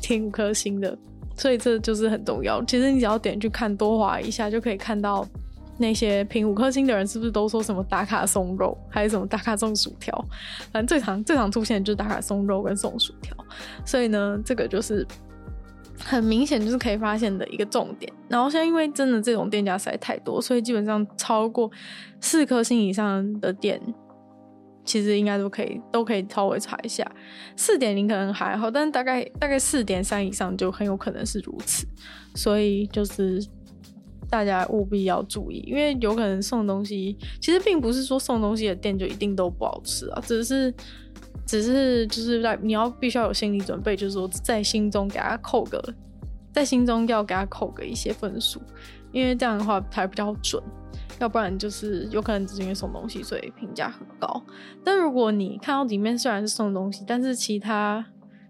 [0.00, 0.96] 填五颗星的，
[1.36, 2.64] 所以这就是很重要。
[2.64, 5.28] 其实你只要点去看，多划一下就可以看到
[5.76, 10.24] 那些评五颗星的人是不是都说什么打卡送肉，还是什么打卡送薯条，
[10.72, 13.36] 反正最常最常出现的就是打卡送肉跟送薯条，
[13.84, 15.06] 所以呢，这个就是。
[16.04, 21.70] 很明显就是可以发现的一个重点，然后现在因为真的这种店家实在太多，所以基本上超过
[22.20, 23.80] 四颗星以上的店，
[24.84, 27.04] 其实应该都可以都可以稍微查一下。
[27.56, 31.86] 四点零可能还好，但大概大概四点三以上就很有可能是如此，
[32.34, 33.44] 所以就是
[34.30, 40.72] 大家务必要注意，因为有可能送东西，其实并不是说送东西的店就一定都不好吃啊，只是。
[41.48, 45.82] 只是就是在你要必须要有心理准备，就是说在心中给他扣个，
[46.52, 48.60] 在心中要给他扣个一些分数，
[49.12, 50.62] 因为这样的话才比较准，
[51.18, 54.42] 要不然就是有可能只是因为送东西所以评价很高。
[54.84, 58.04] 但如果你看到里面虽然是送东西，但是其他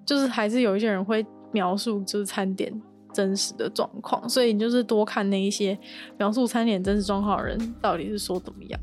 [0.05, 2.83] 就是还是有一些人会描述就是餐点
[3.13, 5.79] 真实的状况，所以你就是多看那一些
[6.19, 8.81] 描述餐点真实状况的人到底是说怎么样。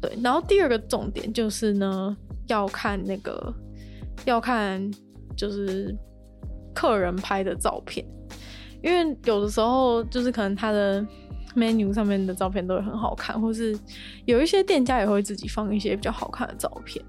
[0.00, 2.16] 对，然后第二个重点就是呢。
[2.48, 3.52] 要看那个，
[4.24, 4.80] 要看
[5.36, 5.92] 就是
[6.72, 8.06] 客人拍的照片，
[8.84, 11.04] 因为有的时候就是可能他的
[11.56, 13.76] menu 上面的照片都会很好看，或是
[14.26, 17.04] 有一些店家也会自己放一些比较好看的照片。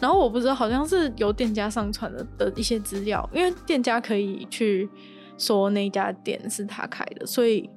[0.00, 4.88] 然后我不知道，好像是由店家上传的的一些资料，因为店家可以去
[5.36, 7.68] 说那家店是他开的，所以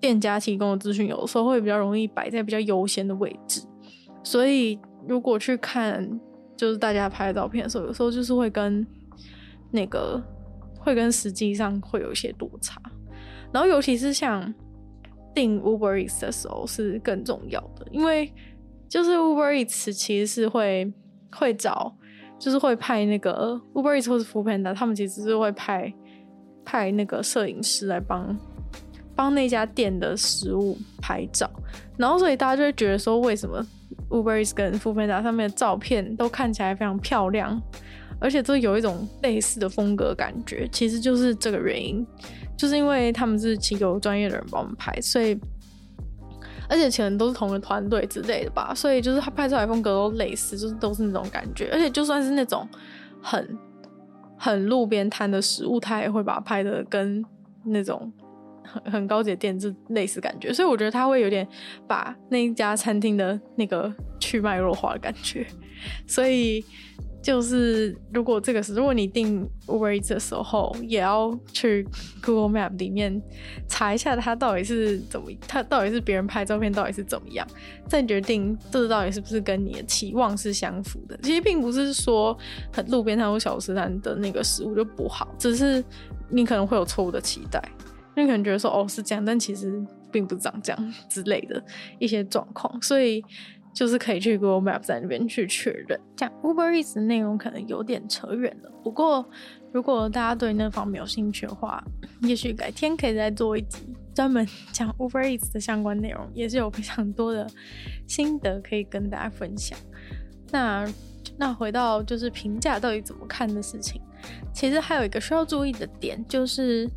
[0.00, 3.62] 店家提供的资讯有的时候会比较容易摆在比较优先的位置，
[4.22, 4.78] 所以。
[5.08, 6.20] 如果去看
[6.54, 8.86] 就是大家拍的照片的时候，有时候就是会跟
[9.70, 10.22] 那个
[10.78, 12.78] 会跟实际上会有一些落差，
[13.50, 14.54] 然后尤其是像
[15.34, 18.30] 订 Uber Eats 的时候是更重要的，因为
[18.90, 20.92] 就是 Uber Eats 其实是会
[21.32, 21.96] 会找
[22.38, 25.90] 就是会派那个 Uber Eats 或是 Foodpanda，他们其实是会派
[26.62, 28.38] 派那个摄影师来帮
[29.20, 31.46] 帮那家店的食物拍照，
[31.98, 33.62] 然后所以大家就会觉得说为什么
[34.08, 37.60] ？Uber Eats 跟 Foodpanda 上面的照片都看起来非常漂亮，
[38.18, 42.06] 而且都有一种类似的风格感觉，其实就是这个原因，
[42.56, 45.38] 就是因为他们是请有专业的人帮我们拍，所以
[46.70, 52.66] 而且可能都是同一个团队之类的吧，所以就是他拍出来风格都类似，就是都是那种感觉，而且就算是那种
[53.20, 53.58] 很
[54.38, 57.22] 很路边摊的食物，他也会把它拍的跟
[57.66, 58.10] 那种。
[58.62, 61.46] 很很高级的店，就类似感觉，所以我觉得他会有点
[61.86, 65.46] 把那一家餐厅的那个去脉络化的感觉，
[66.06, 66.64] 所以
[67.22, 71.86] 就是如果这个是如果你订 Uber Eats 的时候，也要去
[72.24, 73.20] Google Map 里面
[73.68, 77.46] 查一下它到底是怎么，它到底是别人拍照片到底是怎么样，
[77.86, 81.18] 再决定这到底是不是跟你的期望是相符的。
[81.22, 82.36] 其实并不是说
[82.72, 85.84] 很路边摊或小吃摊的那个食物就不好，只是
[86.30, 87.62] 你可能会有错误的期待。
[88.16, 91.62] 你可能觉得说哦是这样，但其实并不长这样之类的
[91.98, 93.24] 一些状况，所以
[93.72, 95.98] 就是可以去 Google Map 在那边去确认。
[96.16, 99.24] 这样 Uber Eats 的内容可能有点扯远了，不过
[99.72, 101.82] 如果大家对那方面有兴趣的话，
[102.22, 103.78] 也许改天可以再做一集
[104.12, 107.46] 专门讲 Uber Eats 的相关内容，也是有非常多的
[108.08, 109.78] 心得可以跟大家分享。
[110.50, 110.84] 那
[111.38, 114.02] 那回到就是评价到底怎么看的事情，
[114.52, 116.90] 其实还有一个需要注意的点就是。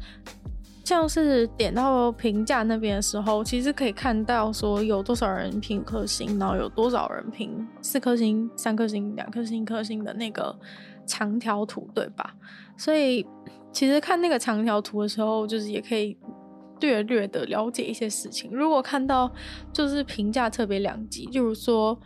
[0.84, 10.54] 像是点到评价那边的时候，其实可以看到说有多少人评五颗星，然后有多少人评四颗星、三颗星、两颗星、一颗星的那个
[11.06, 12.36] 长条图，对吧？
[12.76, 13.26] 所以
[13.72, 16.18] 其实看那个长条图的时候，就是也可以
[16.82, 18.52] 略略的了解一些事情。
[18.52, 19.32] 如果看到
[19.72, 21.98] 就是评价特别两极，就是说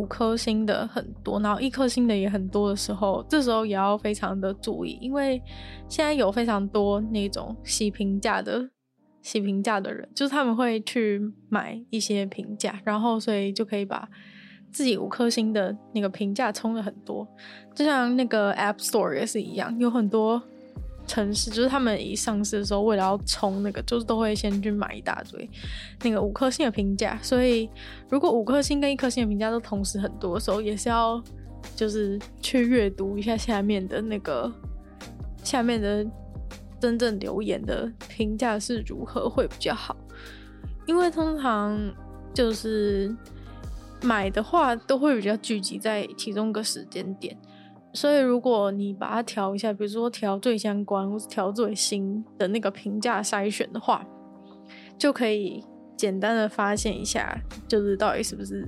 [0.00, 5.42] 五颗星的很多，然后一颗星的也很多的时候，这时候也要非常的注意，因为
[5.90, 8.70] 现在有非常多那种洗评价的
[9.20, 11.20] 洗评价的人，就是他们会去
[11.50, 14.08] 买一些评价，然后所以就可以把
[14.72, 17.28] 自己五颗星的那个评价冲了很多，
[17.74, 20.42] 就像那个 App Store 也是一样，有很多。
[21.10, 25.50] 城市就是他们一上市的时候，为了要冲那个，就是都会先去买一大堆
[26.04, 27.18] 那个五颗星的评价。
[27.20, 27.68] 所以，
[28.08, 31.20] 如果五颗星跟一颗星的评价都同时很多的时候，也是要
[31.74, 34.52] 就是去阅读一下下面的那个
[35.42, 36.06] 下面的
[36.80, 39.96] 真正留言的评价是如何会比较好。
[40.86, 41.76] 因为通常
[42.32, 43.12] 就是
[44.00, 47.36] 买的话，都会比较聚集在其中一个时间点。
[47.92, 54.06] 所以，如果你把它调一下，比如说调最相关或是调最新的那个评价筛选的话，
[54.96, 55.64] 就可以
[55.96, 57.36] 简单的发现一下，
[57.66, 58.64] 就是到底是不是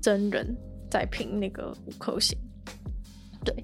[0.00, 0.56] 真人
[0.90, 2.36] 在评那个五颗星。
[3.44, 3.54] 对，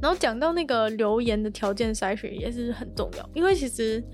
[0.00, 4.04] 然后讲到那个留言的条件筛选也是很重要，因为其实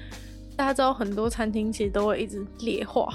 [0.57, 3.09] 大家知道很多餐厅其实都会一直劣化，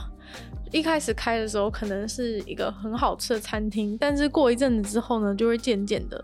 [0.74, 6.22] 一开始开的时候可能是一个很好吃的餐厅，但是过一阵子之后呢，就会渐渐的。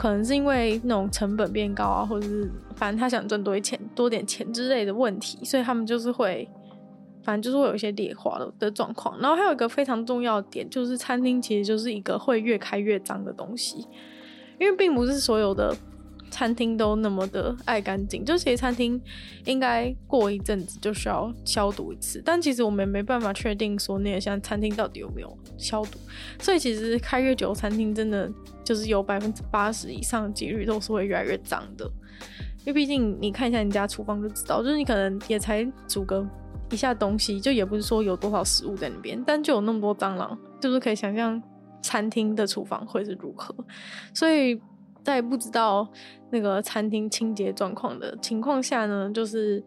[0.00, 6.48] 可能是因为那种成本变高啊，或者是反正他想赚多一钱、多点钱之类的问题，所以他们就是会，
[7.22, 9.20] 反正就是会有一些劣化的的状况。
[9.20, 13.86] 然后还有一个非常重要的点，就是餐厅其实就是一个会越开越脏的东西，
[14.58, 15.76] 因为并不是所有的。
[16.30, 19.00] 餐厅都那么的爱干净，就其实餐厅
[19.44, 25.98] 应该过一阵子就需要消毒一次，但其实我们没办法确定说那个像餐厅到底有没有消毒，
[26.40, 28.30] 所以其实开越久，餐厅真的
[28.64, 31.84] 就是有百分之八十以上的几率都是会越来越脏的，
[32.60, 36.24] 因为毕竟你看一下你家厨房就知道，就是你可能也才煮个
[36.70, 41.42] 一下东西，就也不是说有多少食物在那边，但就有那么多蟑螂，就是可以想象
[41.82, 43.54] 餐厅的厨房会是如何，
[44.14, 44.60] 所以。
[45.04, 45.88] 在不知道
[46.30, 49.62] 那个餐厅清洁状况的情况下呢，就是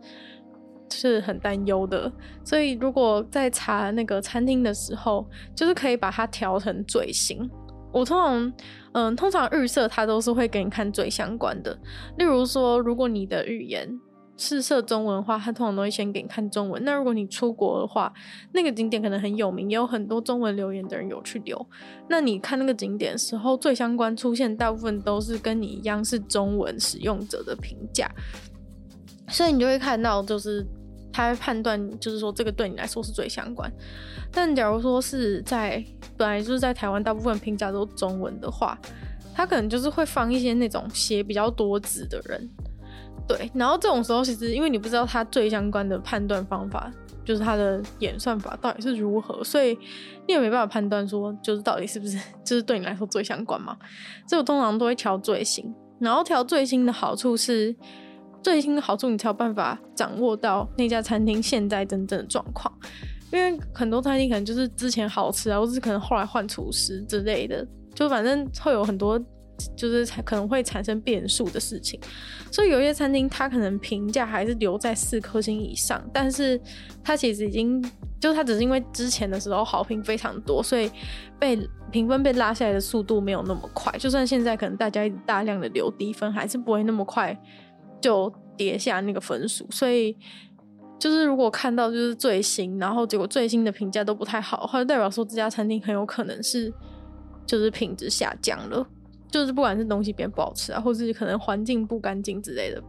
[0.92, 2.12] 是很担忧的。
[2.44, 7.50] 所以如果在查那个餐厅的时候，就是可以把它调成嘴型。
[7.92, 8.54] 我通常，
[8.94, 11.78] 嗯，通常预设它都是会给你看最相关的。
[12.18, 14.00] 例如说，如果你的语言。
[14.46, 16.84] 是设中文的话，他通常都会先给你看中文。
[16.84, 18.14] 那如果你出国的话，
[18.52, 21.66] 那个景点可能很有名，也有很多中文留言的人有去留。
[22.10, 28.12] 那你看那个景点的时候，最相关出现大部分都是跟你一样是中文使用者的评价，
[29.30, 30.66] 所以你就会看到，就是
[31.14, 33.72] 他会判断，就是说这个对你来说是最相关。
[34.32, 35.82] 但假如说是在
[36.18, 38.78] 本来就是在台湾，大部分评价都是中文的话，
[39.34, 42.50] 他可能就是会放一些那种写比较多字的人。
[43.28, 46.92] 对，然后这种时候，其实因为你不知道它最相关的判断方法，
[47.24, 49.72] 就是它的演算法到底是如何，所以
[50.28, 53.78] 你也没办法判断说，就是到底是不是， 就是对你来说最相关嘛。
[54.28, 57.74] 所以我通常都会调最新，然后调最新的好处是，
[58.42, 62.72] 最新的好处你才有办法掌握到那家餐厅现在真正的状况，
[63.32, 67.66] 因为很多餐厅可能就是之前好吃啊，或是可能后来换厨师之类的，
[67.96, 69.18] 就反正会有很多。
[69.76, 72.00] 就是才可能会产生变数的事情，
[72.52, 76.60] 所以有些餐厅它可能评价还是留在四颗星以上，但是
[77.04, 77.84] 它其实已经
[78.20, 80.90] 就它只是因为之前的时候好评非常多，所以
[81.40, 81.58] 被
[81.92, 83.92] 评分被拉下来的速度没有那么快。
[83.98, 87.38] 就算现在可能大家一直大量的留低分，还是不会那么快
[88.02, 89.68] 就跌下那个分数。
[89.70, 90.18] 所以
[91.00, 96.74] 就是如果看到就是最新，然后结果最新的评价都不太好，或者代表说这家餐厅很有可能是
[97.46, 98.88] 就是品质下降了。
[99.34, 102.80] 就是不管是东西变不好吃啊，或是可能环境不干净之类的，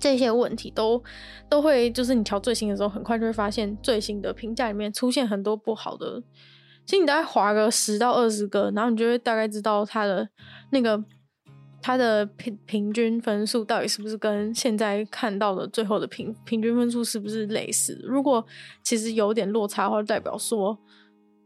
[0.00, 1.00] 这些问题都
[1.48, 6.20] 都会，就是你调最新的时候，很快就会发现最新的评价里面出现很多不好的。
[6.84, 10.28] 其实你大概划个十到二十个，然后你就会大概知道它的
[10.72, 11.00] 那个
[11.80, 17.96] 它的平平均分数到底是不是跟现在看到的最后的平平均分数是不是类似。
[18.02, 18.44] 如果
[18.82, 20.76] 其实有点落差的话，代表说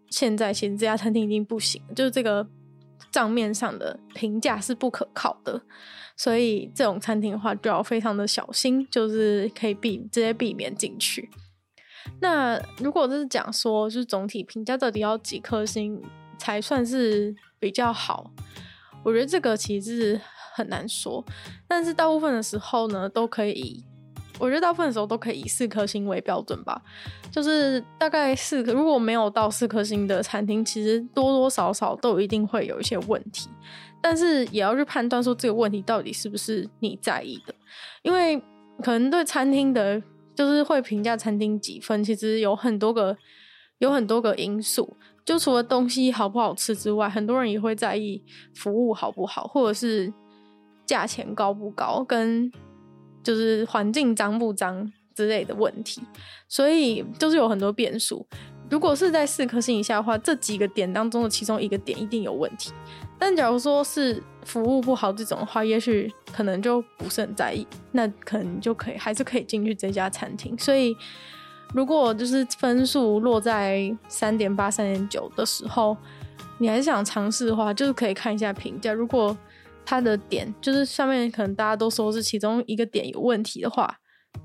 [0.09, 2.49] 现在其实这家餐厅已经不行，就是这个。
[3.11, 5.61] 账面上的评价是不可靠的，
[6.17, 11.31] 所以这种餐厅的话就要非常的小心，就是可以避直接避免进去。
[12.21, 16.03] 那如果就是讲说，就是总体评价到底要几颗星
[16.39, 18.31] 才算是比较好？
[19.05, 20.21] 我觉得这个其实是
[20.55, 21.25] 很难说，
[21.67, 23.85] 但是大部分的时候呢，都可以。
[24.39, 26.81] 我觉得大部分的时候都可以以四颗星为标准吧，
[27.31, 33.49] 就是大概四颗，如果没有到四颗星的餐厅，其实多多少少都一定会有一些问题，
[34.01, 37.55] 但是也要去判断说这个问题到底是不是你在意的，
[38.03, 38.41] 因为
[38.83, 40.01] 可能对餐厅的
[40.35, 43.17] 就是会评价餐厅几分，其实有很多个
[43.79, 44.97] 有很多个因素。
[45.25, 48.23] 就除了东西好不好吃之外，很多人也会在意
[48.55, 50.11] 服务好不好，或者是
[50.87, 52.51] 价钱高不高，跟
[53.29, 56.01] 就是环境脏不脏之类的问题。
[56.49, 58.27] 所以就是有很多变数。
[58.71, 62.73] 如果是在四颗星以下的话，这几个点当中的其中一个点一定有问题。
[63.19, 70.57] 但假如说是服务不好这种的话，也许可能就不是很在意，那可能就可以还是可以进去这家餐厅。
[70.59, 70.97] 所以，
[71.75, 75.97] 如果就是分数落在三点八、三点九的时候，
[76.59, 78.93] 你还是想尝试的话，就是可以看一下评价。
[78.93, 79.37] 如果
[79.91, 83.99] 它的点就是上面可能大家都说是其中一个点有问题的话，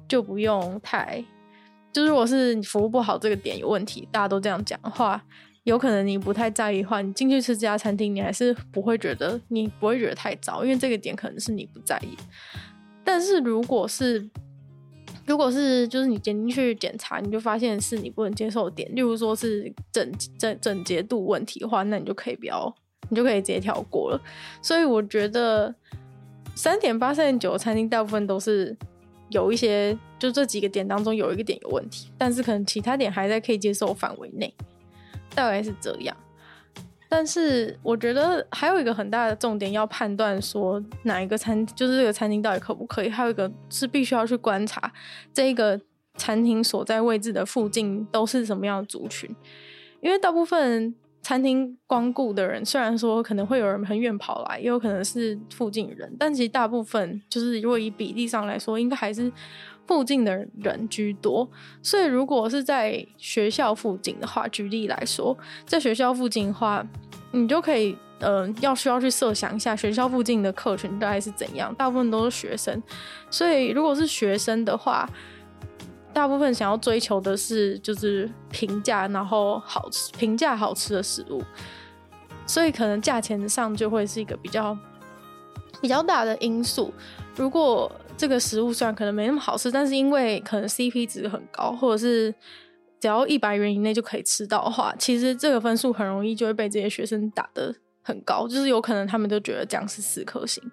[0.07, 1.21] 就不用太。
[1.91, 5.21] 就如果是你服务不好这个点有问题，大家都这样讲的话，
[5.63, 12.17] 有可能你不太在意的话，你进去吃这家餐厅，你还是不会觉得你不会觉得太糟，因为这个点可能是你不在意。
[13.03, 14.29] 但是如果是
[15.25, 22.73] 如果是就是你点进去检查，你就发现是你不能接受的点，例如说是整整整洁度问题的话，那你就可以不要，
[23.09, 24.21] 你就可以直接跳过了。
[24.61, 25.73] 所以我觉得
[26.55, 28.75] 三点八、三点九餐厅大部分都是。
[29.29, 34.53] 有一些，就这几个点当中有一个点有问题，但是可能其他点还在可以接受范围内，
[35.33, 36.15] 大概是这样。
[37.09, 44.93] 但是我觉得还有一个很大的重点要判断说哪一个餐，就是这个餐厅到底可不可以，还有一个是必须要去观察
[45.33, 45.81] 这一个
[46.15, 49.35] 餐厅所在位置的附近都是什么样的族群，
[50.01, 50.93] 因为大部分。
[51.23, 59.31] 餐厅光顾的人，虽然说可能会有人很远跑来，也有可能是附近人，但其实大部分就是如果以比例上来说，应该还是
[59.87, 61.49] 附近的人居多。
[61.81, 66.85] 所以如果是在学校附近的话，举例来说，在学校附近的话，
[67.31, 72.83] 你就可以，呃，要需要去设想一下学校附近的客群大概是怎样，大部分都是学生。
[73.29, 75.09] 所以如果是学生的话，
[76.13, 81.41] 大部分想要追求的是就是平价，然后好吃、平价好吃的食物，
[82.45, 84.77] 所以可能价钱上就会是一个比较
[85.81, 86.93] 比较大的因素。
[87.35, 92.33] 如果这个食物虽然可能没那么好吃，但是因为可能 CP 值很高，或者是
[92.99, 100.63] 只要一百元以内就可以吃到的话，其实这个分数很容易就会被这些学生打得很高，就是有可能他们都觉得这样是四颗星。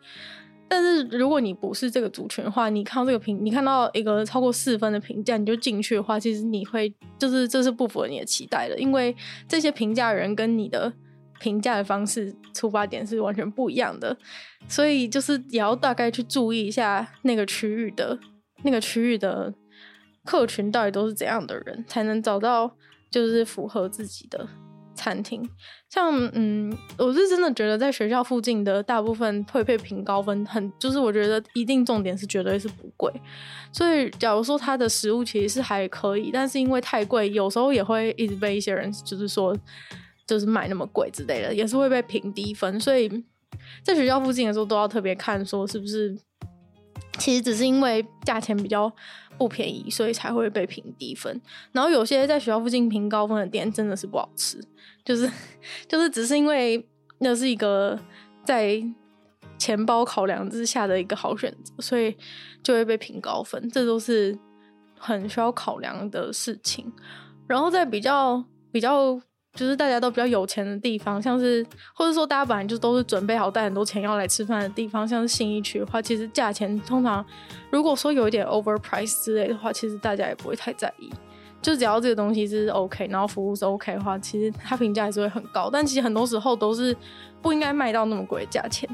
[0.72, 9.14] 但是如果你不是这个族群的话，你看到这个评，你看到一个超过四分的评价，你就进去的话，其实你会就是这是不符合你的期待的，因为
[9.48, 10.92] 这些评价人跟你的
[11.40, 14.16] 评价的方式出发点是完全不一样的，
[14.68, 18.16] 所以就是也要大概去注意一下那个区域的
[18.62, 19.52] 那个区域的
[20.24, 22.70] 客群到底都是怎样的人，才能找到
[23.10, 24.48] 就是符合自己的。
[25.00, 25.42] 餐厅，
[25.88, 33.10] 像嗯，我是真的觉得在学校附近的大部分会被评高分，很就是我觉得一定重点是绝对是不贵，
[33.72, 39.56] 所以假如说它的食物其实是还可以，但是因为太贵，有时候也会一直被一些人就是说
[40.26, 43.08] 就是卖那么贵之类的，也是会被评低分，所以
[43.82, 46.14] 在学校附近的时候都要特别看说是不是，
[47.20, 48.92] 其实只是因为价钱比较。
[49.38, 51.40] 不便宜，所以才会被评低分。
[51.72, 54.62] 然后有些在学校附近评高分的店，真的是不好吃，
[55.02, 55.26] 就是
[55.88, 56.86] 就是只是因为
[57.20, 57.98] 那是一个
[58.44, 58.78] 在
[59.56, 62.14] 钱包考量之下的一个好选择，所以
[62.62, 63.66] 就会被评高分。
[63.70, 64.38] 这都是
[64.98, 66.92] 很需要考量的事情。
[67.46, 69.18] 然后在比较比较。
[69.54, 77.24] 就是大家都比较有钱的地方，像是或者说大家本来就都是准备好带很多钱要来吃饭的地方，像是信义区的话，其实价钱通常
[77.70, 81.10] 如果说有一点 overprice 之类的话，其实大家也不会太在意。
[81.60, 85.68] 就只要这个东西是 OK，然后服务是 OK 的话，其实它评价还是会很高。
[85.70, 86.96] 但其实很多时候都是
[87.42, 88.88] 不应该卖到那么贵的价钱，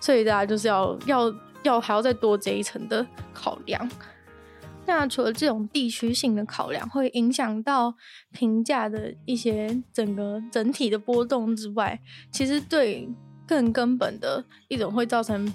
[0.00, 1.32] 所以大家就是要要
[1.62, 3.88] 要还要再多这一层的考量。
[4.92, 7.94] 那除了这种地区性的考量会影响到
[8.32, 11.98] 评价的一些整个整体的波动之外，
[12.32, 13.08] 其实对
[13.46, 15.54] 更根本的一种会造成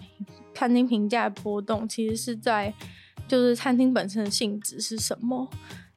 [0.53, 2.73] 餐厅评价波动，其实是在
[3.27, 5.45] 就是餐厅本身的性质是什么？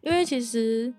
[0.00, 0.92] 因为其实，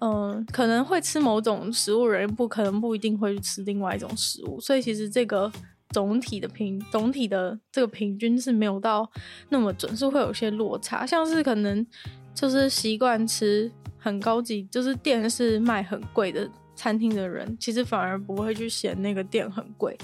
[0.00, 5.50] 嗯、可能会吃某种食物人不可能不一定会去吃另外一种食物，所以其实这个。
[5.96, 9.10] 总体的平，总体的这个平均是没有到
[9.48, 11.06] 那么准，是会有些落差。
[11.06, 11.86] 像是可能
[12.34, 19.96] 就是习惯吃很高级，就是店是卖很贵的餐厅的人，其实反而不会去嫌那个店很贵。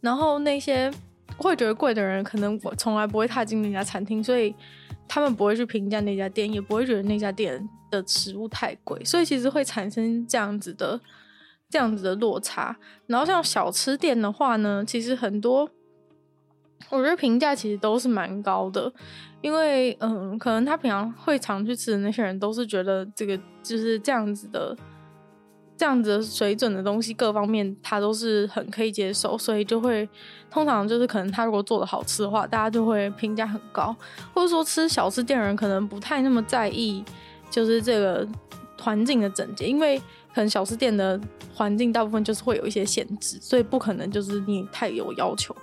[0.00, 0.90] 然后那些
[1.36, 4.54] 会觉得贵的人，可能我从来不会踏进那家餐厅，所以
[5.06, 10.98] 他们不会去评价那家店，也不会觉得那家店的食物太贵，所以其实会产生这样子的。
[11.74, 12.76] 这样子的落差，
[13.08, 15.68] 然后像小吃店的话呢，其实很多
[16.88, 18.92] 我觉得评价其实都是蛮高的，
[19.40, 24.76] 因为嗯，可能他平常会常去吃的那些人都是觉得这个就是这样子的。
[25.76, 30.08] 这样子的水准的东西，各方面他都是很可以接受，所以就会
[30.48, 33.94] 通常就是可能他如果做的好吃的话，大家就会评价很高，
[34.32, 37.04] 或者说吃小吃店人可能不太那么在意，
[37.50, 38.24] 就是这个
[38.80, 40.00] 环境的整洁，因为
[40.34, 41.20] 可能小吃店的
[41.54, 45.54] 环境大部分就是会有一些限制，所以不可能就是你太有要求，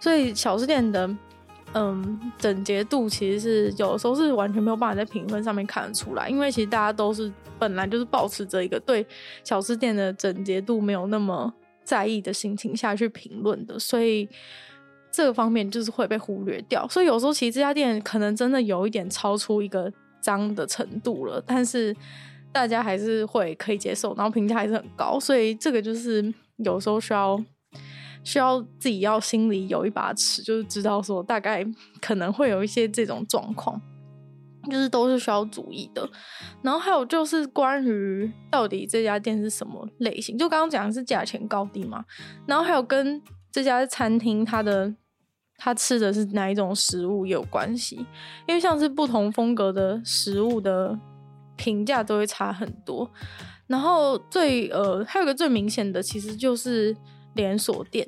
[0.00, 1.08] 所以小吃店的。
[1.72, 9.06] 嗯，整洁度其实是有的时候是完全没有办法在评分上面看得出来，因为其实大家都是本来就是保持着一个对
[9.44, 11.54] 小吃店的整洁度没有那么
[11.84, 14.28] 在意的心情下去评论的，所以
[15.12, 16.84] 这个方面就是会被忽略掉。
[16.88, 19.88] 所以有时候其实这家店可能真的有一点超出一个
[20.20, 21.94] 脏的程度了，但是
[22.52, 27.42] 大家还是会可以接受，然后评价还是很高，所以这个就是有时候需要。
[28.22, 31.64] 需要自己要心里有一把尺，就是知道说大概
[32.02, 33.80] 可能会有一些这种状况，
[34.70, 36.06] 就是都是需要注意的。
[36.60, 42.04] 然后还有就是关于到底这家店是什么类型，就刚刚讲的是价钱高低嘛。
[42.46, 44.94] 然后还有跟这家餐厅它的
[45.56, 47.96] 它吃的是哪一种食物有关系，
[48.46, 50.94] 因为像是不同风格的食物的
[51.60, 53.10] 评价都会差很多。
[53.66, 56.96] 然后最呃还有个最明显的，其实就是。
[57.34, 58.04] 连锁店，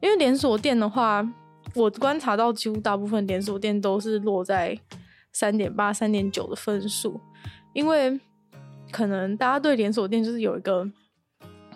[0.00, 1.28] 因为连锁店的话，
[1.74, 4.78] 我观察到几乎大部分连锁店都是落在
[5.32, 7.20] 三点八、三点九的分数，
[7.72, 8.20] 因为
[8.92, 10.88] 可能大家对连锁店就是有一个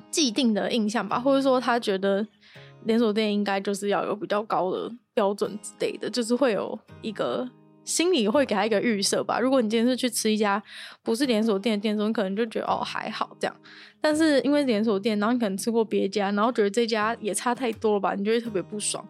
[0.09, 2.25] 既定的印象吧，或者说他觉得
[2.85, 7.51] 连锁店应该就是要有比较高的标准之类的，就是会有一个。
[7.85, 9.39] 心里会给他一个预设吧。
[9.39, 10.63] 如果你今天是去吃一家
[11.03, 13.55] 不是连锁店的店，中你可能就觉得哦还好这样。
[14.01, 19.07] 但是因为连锁店，然后你可能吃过别家，然后觉得这家也差太多了吧，你就会特别不爽。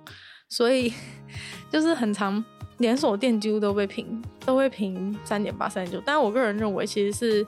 [0.49, 0.93] 所以
[1.71, 2.45] 就是很常
[2.79, 6.03] 连锁店几乎都被评都会评三点八、三点九。
[6.05, 7.47] 但我个人认为，其实是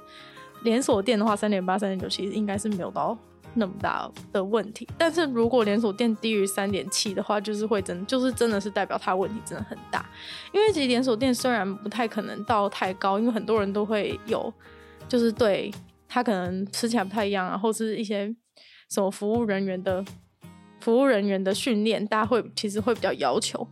[0.63, 3.17] 连锁店的话，三点八、三点九其实应该是没有到。
[3.59, 10.05] 那么大的问题，但是如果连锁店低于三点七的话，就是会真就是真的是代表它问题真的很大。
[10.53, 14.53] 因为其实连锁店虽然不太可能到太高，因为很多人都会有，
[15.09, 15.73] 就是对
[16.07, 18.27] 他可能吃起来不太一样啊，或是一些
[18.91, 20.05] 什么服务人员的
[20.81, 23.67] 服务人员的训练，大家会其实会比较要求，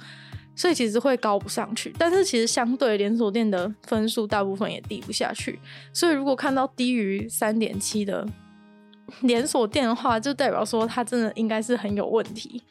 [0.57, 1.95] 所以其实会高不上去。
[1.99, 5.59] 但是其实相对连锁店的分数，大部分也低不下去。
[5.93, 8.27] 所以如果看到低于三点七的。
[9.23, 12.63] 连锁店的话，就代表说它真的应该是很有问题。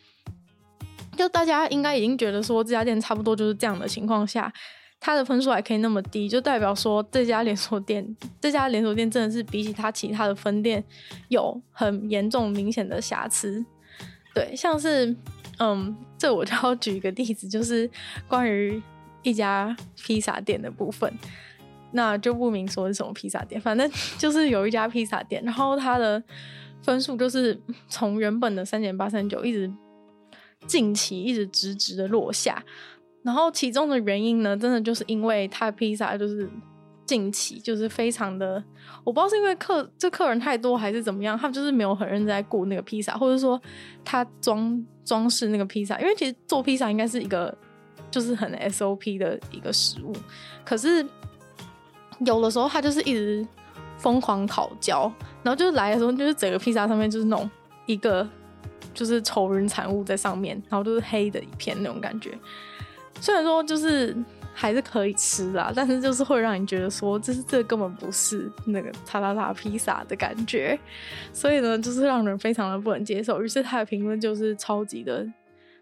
[1.16, 4.52] 就大家应该已经觉得说这家店差不多就是这样的情况下，
[5.00, 10.84] 它的分数还可以那么低，就代表说这家连锁店， 这家连锁店真的是比起它其他的分店
[11.28, 13.64] 有很严重明显的瑕疵。
[14.34, 15.16] 对，像是
[15.60, 17.88] 嗯，这我就要举一个例子，就是
[18.28, 18.82] 关于
[19.22, 21.14] 一家披萨店的部分。
[21.94, 26.22] 那就不明说是什么披萨店，反正就是有一家披萨店，然后它的
[26.82, 29.72] 分数就是从原本的三点八、三九一直
[30.66, 32.64] 近期一直直直的落下，
[33.22, 36.50] 然后其中的原因呢，真的就是因为它的披萨就是
[37.06, 38.64] 近期就是非常的，
[39.04, 43.62] 我不知道是因为客这客人太多还是怎么样，他们就是没有很认真在顾那个披萨，或者说
[44.04, 47.56] 他装装饰那个披萨，因为其实做披萨应该是一个
[48.10, 50.12] 就是很 SOP 的一个食物，
[50.66, 51.06] 可是。
[52.26, 53.46] 有的时候他就是一直
[53.98, 55.12] 疯狂烤焦，
[55.42, 57.50] 然后就是来的时候就是整个披萨上面就是那种
[57.86, 58.28] 一个
[58.94, 62.38] 就是愁人产物在上面，然后就是黑的一片那种感觉。
[63.22, 64.16] 虽然说就是
[64.54, 70.78] 还是可以吃啦，但是就是会让你觉得说这是这根本不是那个叉叉叉披萨的感觉，
[71.32, 73.42] 所以呢就是让人非常的不能接受。
[73.42, 75.26] 于是他的评论就是超级的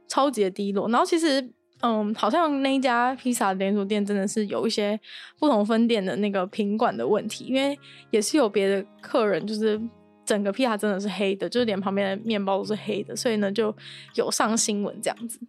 [0.08, 1.52] 超级的低落，然后其实。
[1.84, 5.00] 嗯，好像那家披萨连锁店真的是有一些
[5.40, 7.78] 不同分店的那个品管的问题，因为
[8.12, 9.82] 也是有别的客人，就是
[10.24, 13.76] 整个披萨真的是黑的，就是连旁边的面包都是黑的，所以呢就
[14.14, 15.40] 有上新闻这样子。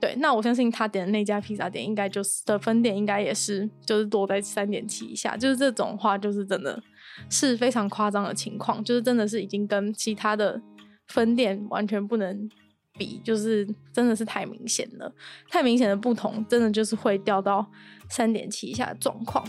[0.00, 6.82] 对，那我相信他点的那家披萨店应该就是的分店应该也是就是多在三点七以下，就是这种话就是真的
[7.30, 10.60] 是非常夸张的情况，就是真的是已经跟其他的
[11.06, 12.50] 分店完全不能。
[12.98, 15.12] 比就是真的是太明显了，
[15.48, 17.66] 太明显的不同，真的就是会掉到
[18.08, 19.46] 三点七以下的状况。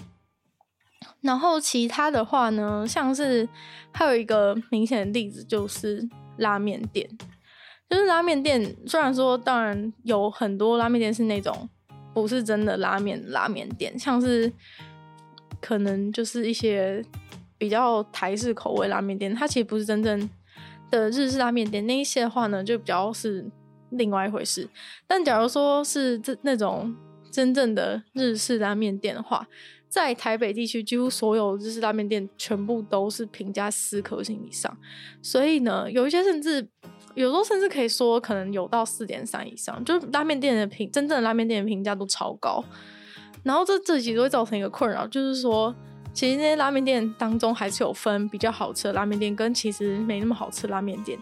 [1.22, 3.48] 然后其他的话呢，像是
[3.92, 7.10] 还有一个明显的例子就是拉面店，
[7.90, 11.70] 就是拉面店虽然说当然有很多拉面店是那种
[12.14, 14.52] 不是真的拉面拉面店，像是
[15.62, 17.04] 可能就是一些
[17.58, 20.30] 比较台式口味拉面店，它其实不是真正。
[20.90, 23.46] 的日式拉面店那一些的话呢，就比较是
[23.90, 24.68] 另外一回事。
[25.06, 26.96] 但假如说是这那种
[27.32, 29.48] 真正的日式拉面店的话，
[29.90, 34.78] 在台北地区，几乎所有日式拉面店全部都是评价四颗星以上。
[35.22, 36.68] 所以呢，有一些甚至
[37.16, 42.64] 有时候甚至可以说，可能有到四点三以上，就是拉面店的评真正的拉面店的评价都超高。
[43.44, 45.74] 然后这这其实会造成一个困扰，就是说。
[46.18, 51.16] 其实那些拉面店当中还是有分比较好吃的拉面店，跟其实没那么好吃的拉面店。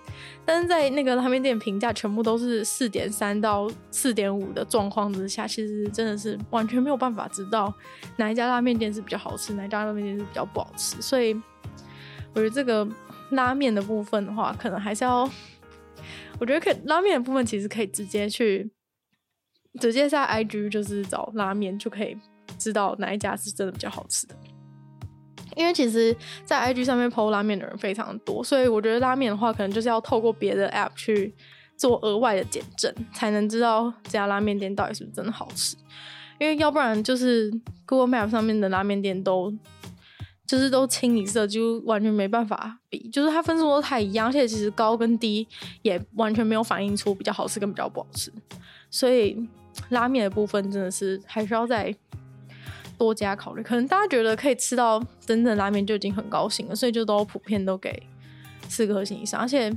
[0.46, 7.74] 但是在那个拉面店评价全部都是四点三到四点五的状况之下，其实真的是完全没有办法知道
[8.16, 11.02] 哪一家拉面店是比较好吃，哪一家拉面店是比较不好吃。
[11.02, 11.34] 所以
[12.34, 12.88] 我觉得这个
[13.32, 15.30] 拉面的部分的话，可能还是要，
[16.40, 18.72] 我觉得可以拉面的部分其实可以直接去
[19.82, 22.18] 直接在 IG 就是找拉面就可以
[22.58, 24.34] 知道哪一家是真的比较好吃的。
[25.56, 31.34] 因为其实，在 IG 上面 PO 拉面的人非常多，所以我觉得拉面的话，可能就是要透过别的 App 去
[31.78, 35.78] 做额外的检证，才能知道这家拉面店到底是不是真的好吃。
[36.40, 37.50] 因为要不然就是
[37.86, 39.54] Google Map 上面的拉面店都
[40.46, 45.48] 就是都清一色，就完全没办法比，就是它分数都太一样，而且其实高跟低
[45.82, 48.30] 也完全没有反映出比较好吃跟比较不好吃。
[48.90, 49.38] 所以
[49.90, 51.96] 拉面的部分真的是还需要再。
[52.98, 58.02] 多加考虑，可能大家觉得可以吃到真正拉面就已经很高兴了，所以就都普遍都给
[58.68, 59.42] 四颗星以上。
[59.42, 59.72] 而且，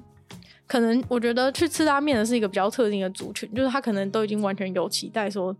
[0.66, 5.54] 可能我觉得去吃拉面的是一个比较特定的族群，就是他可能都已经完全有期待，说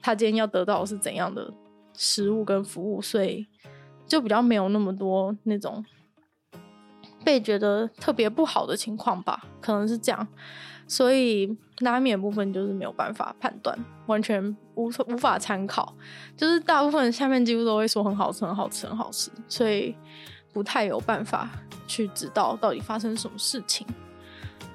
[0.00, 1.52] 他今天要得到的是怎样的
[1.94, 3.46] 食物跟服务，所以
[4.06, 5.84] 就比较没有那么多那种
[7.24, 10.26] 被觉得特别不好的情况吧，可能是这样。
[10.92, 13.74] 所以拉面部分就是没有办法判断，
[14.04, 15.90] 完全无无法参考。
[16.36, 19.94] 就是大部分下面几乎都会说很好吃，很好吃，很好吃，所以
[20.52, 21.48] 不太有办法
[21.86, 23.86] 去知道到底发生什么事情。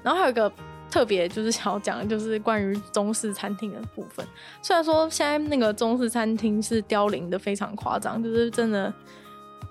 [0.01, 0.51] 然后还有一个
[0.89, 4.25] 特别就是想要讲的，就是关于中式餐厅的部分。
[4.63, 8.91] 虽然说现在那个中式餐厅是凋零的非常夸张，就是真的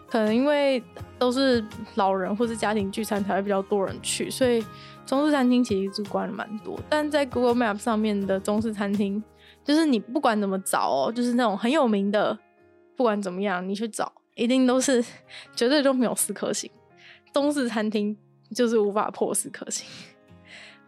[0.09, 0.81] 可能因为
[1.19, 1.65] 都是
[1.97, 4.65] 老人或是家庭聚餐才会比较多人去，所以。
[5.07, 9.23] 中式餐厅其实就关了蛮多，但在 Google Map 上面的中式餐厅，
[9.65, 12.37] 就是你不管怎么找哦，就是那种很有名的，
[12.97, 15.01] 不管怎么样你去找，一定都是
[15.55, 16.69] 绝对都没有四颗星。
[17.33, 18.17] 中式餐厅
[18.53, 19.87] 就是无法破四颗星，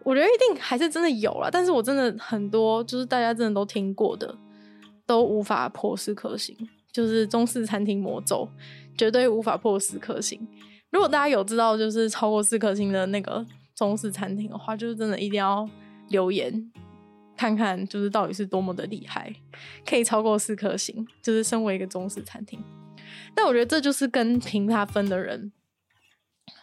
[0.02, 4.34] 我觉得一定还是真的有啦，但是我真的很多就是大家真的都听过的，
[5.06, 6.56] 都无法破四颗星，
[6.90, 8.48] 就是中式餐厅魔咒，
[8.96, 10.44] 绝对无法破四颗星。
[10.90, 13.46] 如果大家有知道就是超过四颗星的那个。
[13.78, 15.64] 中式餐厅的话，就是真的一定要
[16.08, 16.72] 留言
[17.36, 19.32] 看看，就是到底是多么的厉害，
[19.86, 22.60] 可以超过四颗星，就是身为一个中式餐厅。
[23.36, 25.52] 但我觉得这就是跟评他分的人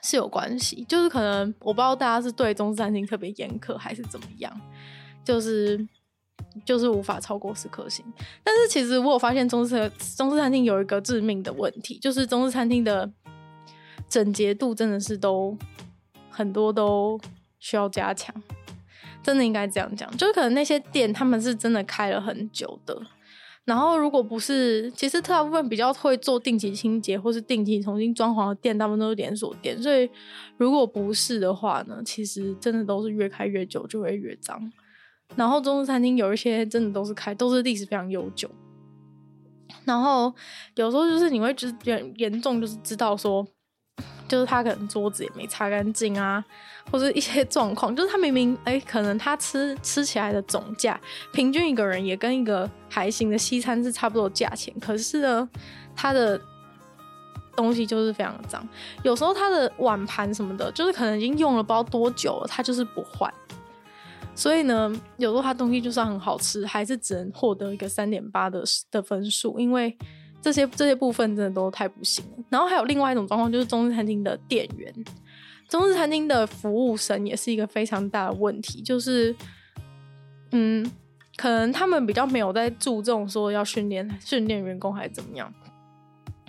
[0.04, 4.54] 是有关系，就是可能我不知道大家是对中式餐厅特别严苛还是怎么样，
[5.24, 5.88] 就是
[6.66, 8.06] 就是无法超过四颗星。
[8.44, 13.10] 但是其实我有发现中式中式餐厅有一个致命的问题，就是中式餐厅的
[14.10, 15.58] 整洁度真的是都。
[16.36, 17.18] 很多都
[17.60, 18.36] 需要加强，
[19.24, 23.02] 真的应该这样讲，就是可能那些店他们是真的开了很久的，
[23.64, 30.10] 然后如果不是，其实大部分比较会做定期清洁或是定期重新装潢的店，大部分都是连锁店，所以
[30.58, 34.72] 如果不是的话呢，其实真的都是越开越久就会越脏。
[35.36, 38.50] 然后中式餐厅有一些真的都是开，都是历史非常悠久，
[39.86, 40.34] 然后
[40.76, 43.48] 有时候就是你会就严严重就是知道说。
[44.28, 46.44] 就是他可能桌子也没擦干净啊，
[46.92, 51.00] 或者一些状况，就是他明明哎、可能他吃吃起来的总价，
[51.32, 55.50] 平均一个人也跟一个还行的西餐是差不多价钱，可是呢，
[55.96, 56.42] 他的
[57.56, 58.68] 东西就是非常的脏，
[59.04, 63.32] 有时候他的碗盘什么的，就是可能已经用了不知道多久了，他就是不换，
[64.34, 69.96] 所以呢，有时候他东西就算很好吃，还是只能获得一个三点八的的分数，因为。
[70.46, 72.44] 这些这些部分真的都太不行了。
[72.50, 74.94] 然后还有另外一种状况，就是中式餐厅的店员、
[75.68, 78.80] 中式餐厅的服务生也是一个非常大的问题。
[78.84, 79.36] 就是，
[80.52, 80.86] 嗯，
[81.36, 85.52] 可能他们比较没有在注重说要训练训练员工还是怎么样。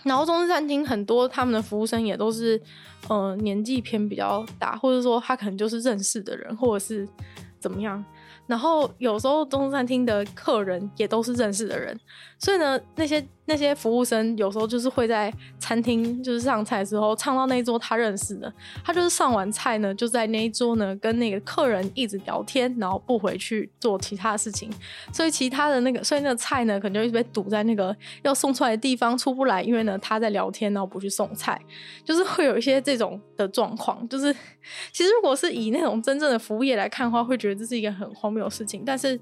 [0.05, 2.61] 然后中式餐厅很多他们的服务生也都是，
[3.09, 7.09] 呃，年纪偏比较大，或者说他可能就是认识的人，或者是
[7.59, 8.05] 怎么样。
[8.47, 11.99] 然后有时候中式餐厅的客人也都是认识的人，
[12.39, 18.53] 所以呢，那些那些服务生有时候就是会在餐厅就是上菜的时候唱到那一桌他认识的，
[18.85, 24.71] 他就是上完菜呢就在那一桌呢跟那个客人一直聊天，然后不回去做其他的事情，
[25.13, 31.61] 所以其他的那个所以那个菜呢可能就一直被堵在那个要送出来的地方出不来，因为呢他在聊天，然后不去送菜，
[32.05, 34.07] 就是会有一些这种的状况。
[34.09, 34.35] 就是
[34.93, 39.19] 其实如果是以那种真正的服务业来看的话，会觉得这是一个很荒谬的事情，但是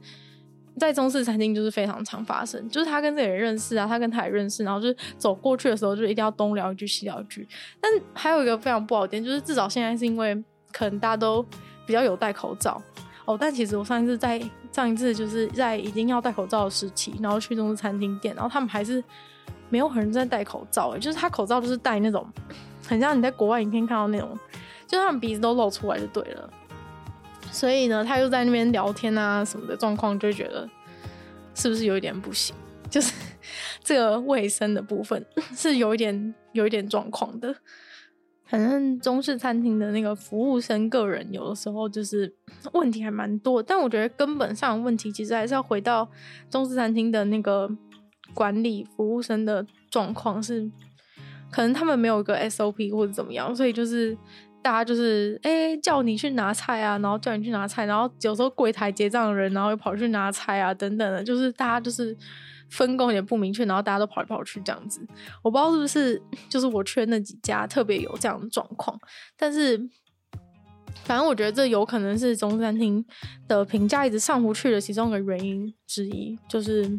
[0.79, 7.47] 在中式餐厅就是非常常发生，就是他跟这个人认识啊，他跟他也认识，然后就是走过去的时候就一定要东聊一句西聊一句。
[7.81, 10.35] 但还有一个非常不好点，就是至少现在是因为
[10.72, 11.45] 可能大家都
[11.87, 12.81] 比较有戴口罩
[13.25, 19.03] 哦，但其实我上一次在上一次就是在已经要戴口罩的时期，然后去中式餐厅店，然后他们还是
[19.70, 22.27] 没有很多人在戴口罩，就是他口罩就是戴那种
[22.87, 24.37] 很像你在国外影片看到那种，
[24.87, 26.51] 就他们鼻子都露出来就对了。
[27.55, 30.68] 所以呢，他又在那边聊天啊什么的状况，就觉得
[31.55, 32.52] 是不是有一点不行？
[32.90, 33.12] 就是
[33.82, 35.24] 这个卫生的部分
[35.55, 37.55] 是有一点有一点状况的。
[38.46, 42.34] 反正中式餐厅的那个服务生个人有的时候就是
[42.72, 46.09] 问题还蛮多，但我觉得根本上问题其实还是要回到
[46.50, 47.70] 中式餐厅的那个
[48.34, 50.68] 管理服务生的状况，是
[51.52, 54.18] 可能他们没有一个 SOP 或者怎么样，所以就是。
[54.65, 62.17] 大家就是哎、叫你去拿菜啊，然后叫你去拿菜，然后有时候柜台结账的人，然后又跑去拿菜啊，等等的，就是大家就是
[62.71, 65.07] 分工也不明确，然后大家都跑来跑去这样子。
[65.43, 68.99] 我不知道是不是就是我去那几家特别有这样的状况，
[69.37, 69.79] 但是
[71.05, 73.05] 反正我觉得这有可能是中餐厅
[73.47, 76.91] 的评价一直上不去的其中一个原因之一，就是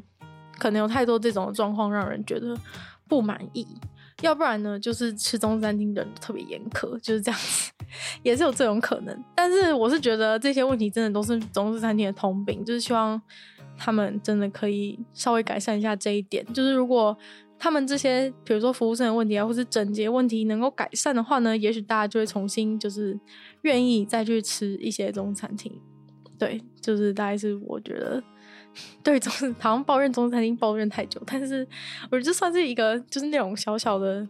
[0.60, 2.56] 可能有太多这种状况让人觉得
[3.10, 3.66] 不满意。
[4.22, 7.72] 要不然呢，就是吃中餐厅的人特别严苛，就是这样子，
[8.24, 9.24] 也是有这种可能。
[9.36, 13.22] 但是我是觉得这些问题真的都是中式餐厅的通病，就是希望
[13.78, 16.46] 他们真的可以稍微改善一下这一点。
[16.54, 17.16] 就是如果
[17.60, 23.20] 他们这些，比如说服务生的问题啊，或是整洁问题能够改善的话呢，也许大家就会重新就是
[23.64, 25.72] 愿意再去吃一些中餐厅。
[26.38, 28.24] 对，就是大概是我觉得。
[29.04, 31.68] 对，总是好像抱怨中餐厅抱怨太久，但是
[32.12, 34.28] 我觉得这算是一个就是那种小小的、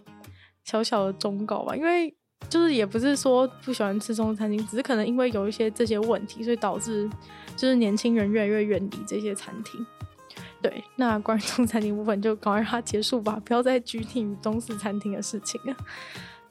[0.64, 1.76] 小小的忠告吧。
[1.76, 2.14] 因为
[2.50, 7.10] 就是也不是说不喜欢吃中餐厅，只是可能因为有一些这些问题，所以导致
[7.56, 9.86] 就是年轻人越来越远离这些餐厅。
[10.62, 15.76] 对，那关于中餐厅部分就赶快让它结束吧，不要再拘泥于中式餐厅的事情了。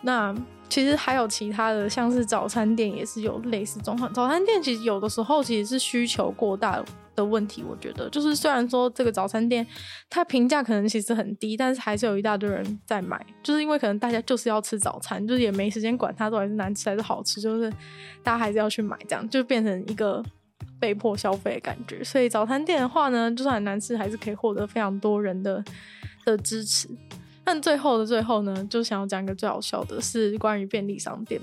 [0.02, 0.34] 那
[0.68, 4.12] 其实还有其他的，像是早餐店也是有类似状况。
[4.12, 6.84] 早餐店其实有的时候其实是需求过大
[7.14, 7.62] 的问题。
[7.62, 9.66] 我觉得，就是虽然说这个早餐店
[10.08, 17.70] 它评价可能其实很低，但是还是有一大堆人在买，就是因为可能大家就是要吃早餐，就是也没时间管它到底是难吃还是好吃，就是
[18.22, 20.22] 大家还是要去买，这样就变成一个
[20.78, 22.02] 被迫消费的感觉。
[22.04, 25.64] 所以早餐店的话呢，就算很难吃，还是可以获得非常多人的
[26.24, 26.88] 的支持。
[27.46, 31.38] 但最后的最后呢，就想要讲一个最好笑的是关于便利商店，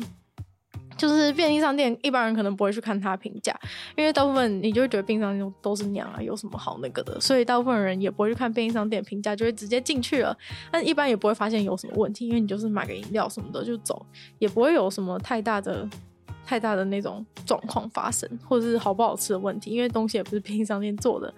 [1.01, 3.59] 就是便利商店一般人可能不会去看它评价，
[3.95, 10.37] 因为大部分你就会觉得便利商店都是那样啊，有什么好那个的，所以大部分人也不会去看便利商店评价，就会直接进去了。
[10.71, 14.05] 但一般也不会发现有什么问题，因为你就是买个饮料什么的就走，
[14.37, 15.89] 也不会有什么太大的。
[16.43, 21.33] 太大的那种状况发生，或者是好不好吃的问题，因为东西也不是便利商店做的，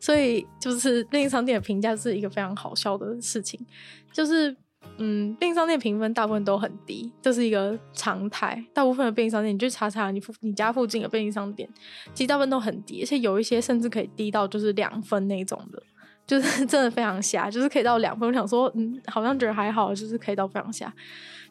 [0.00, 3.60] 所以就是便利商店的评价是一个非常好笑的事情。
[4.10, 4.56] 就是，
[4.98, 8.62] 嗯，便利商店评分大部分都很低，这是一个常态。
[8.74, 11.68] 大部分的便利商店，你去查查你附你家附近的便利商店，
[12.12, 15.82] 其实大部分都很低，而且有一些甚至可以低到就是两分那种的，
[16.26, 18.28] 就是真的非常瞎，就是可以到两分。
[18.28, 20.92] 我想说，嗯，好像觉得还好，就是可以到非常瞎。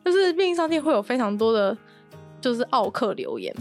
[0.05, 1.77] 就是便利商店会有非常多的。
[2.39, 3.51] 就是奥客留言，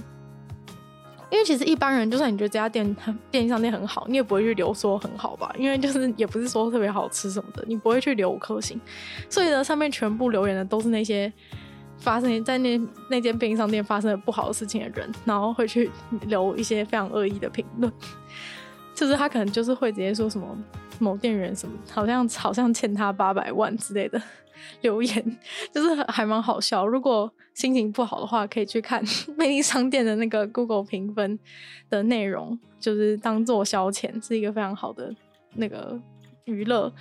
[1.29, 8.81] 因为其实一般人就算你觉得这家店很便利商店很好，你也不会去留说很好吧，因为就是也不是说特别好吃什么的，你不会去留五颗星。
[9.29, 11.33] 所以呢，上面全部留言的都是那些
[11.99, 15.91] 发生在那那间便利商店发生的不好的事情的人，然后会去
[16.23, 17.93] 留一些非常恶意的评论，
[18.95, 20.47] 就是他可能就是会直接说什么
[21.01, 24.23] 某店员什么好像好像欠他八百万之类的。
[24.83, 25.39] 留言
[25.73, 26.87] 就是还蛮好笑。
[26.87, 29.03] 如果心情不好的话，可以去看
[29.39, 31.39] 便利商店的那个 Google 评分
[31.89, 35.15] 的内容，就是当做消遣，是一个非常好的
[35.55, 35.99] 那个
[36.45, 36.93] 娱乐。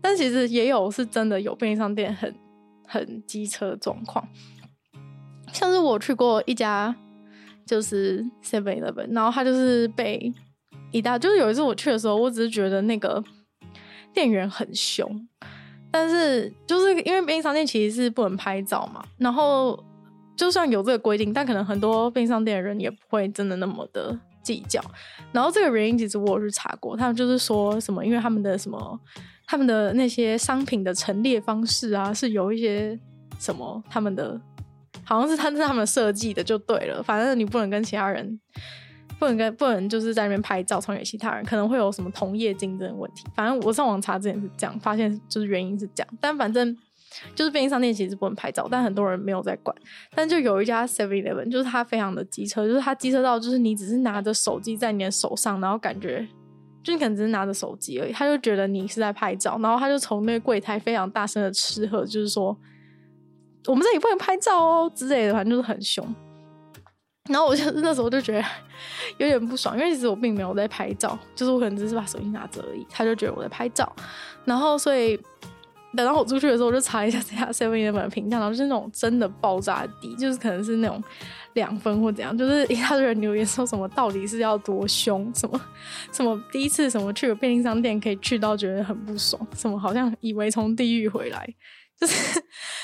[0.00, 2.34] 但其实也有是真的有便利商店很
[2.86, 4.28] 很机车状况，
[5.52, 6.94] 像是我去过一家
[7.64, 10.32] 就是 Seven Eleven，然后他就是被
[10.90, 13.22] 一大就是有一次我去的时候，我只是觉得那个
[14.12, 15.26] 店员很凶。
[15.92, 19.78] 但是就是因为便利商店其实是不能拍照嘛，然后
[20.34, 24.82] 就算有这个规定，但可能很多便利商店的人也不会真的那么的计较。
[25.32, 28.98] 然后这个原因其实我有去查过，他们就是说什么，因为他们的什么，
[29.46, 32.98] 他们的那些商品的陈列方式啊，是有一些
[33.38, 34.40] 什么，他们的
[35.04, 38.40] 好像是他是他们设计的就对了，反正你不能跟其他人。
[39.22, 43.24] 不能跟不能就是在那边拍照传给其他人，可能会有什么同业竞争问题。
[43.36, 46.14] 反正我上网查之前是这样，发现就是原因是这样。
[46.20, 46.76] 但反正
[47.32, 49.76] 就是便利商店其实不能拍照，但很多人没有在管。
[50.12, 56.26] 但就有一家 Seven Eleven，就是它非常的机车，就是它机车到就是你只是拿着手机在你的手上，然后感觉
[56.82, 62.58] 就你可能只是拿着手机而已，他就觉得你是在拍照，然后他就从那个柜台非常大声的斥喝，就是说
[63.68, 66.04] 我们这里不能拍照哦之类的，反正就是很凶。
[67.28, 68.44] 然后我就 那时候就觉得
[69.18, 72.86] 有点不爽，因为其实我并没有在拍照，就是我可能只是把手机拿着而已。
[72.90, 73.90] 他就觉得我在拍照，
[74.44, 75.16] 然后所以
[75.96, 81.02] 等到我出去的时候，我就查一下这家 Seven Eleven 的评价，然后就是那种真的爆炸低，就是可能是那种
[81.52, 85.60] 两分或怎样，就是一大堆人留言说什么到底是要多凶，什么
[86.10, 91.48] 什么第一次什么去个便利商店可以去到觉得很不爽，什么好像以为从地狱回来。
[92.02, 92.42] 就是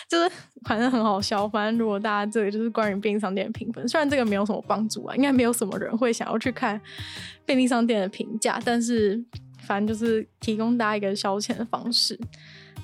[0.09, 0.31] 就是，
[0.65, 1.49] 反正很好笑。
[1.49, 6.81] 反正如果大家这个就是关于便利商店的评分，虽然这个没有什么帮助啊，应该没有什么人会想要去看
[7.45, 9.21] 便利商店的评价，但是
[9.67, 12.17] 反正就是提供大家一个消遣的方式，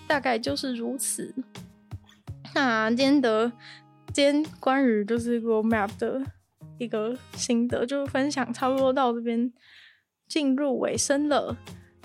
[0.09, 1.33] 大概就是如此。
[2.53, 3.53] 那今天的
[4.13, 6.21] 今天关于就是 Go Map 的
[6.79, 9.53] 一个心得，就分享差不多到这边
[10.27, 11.57] 进入尾声了。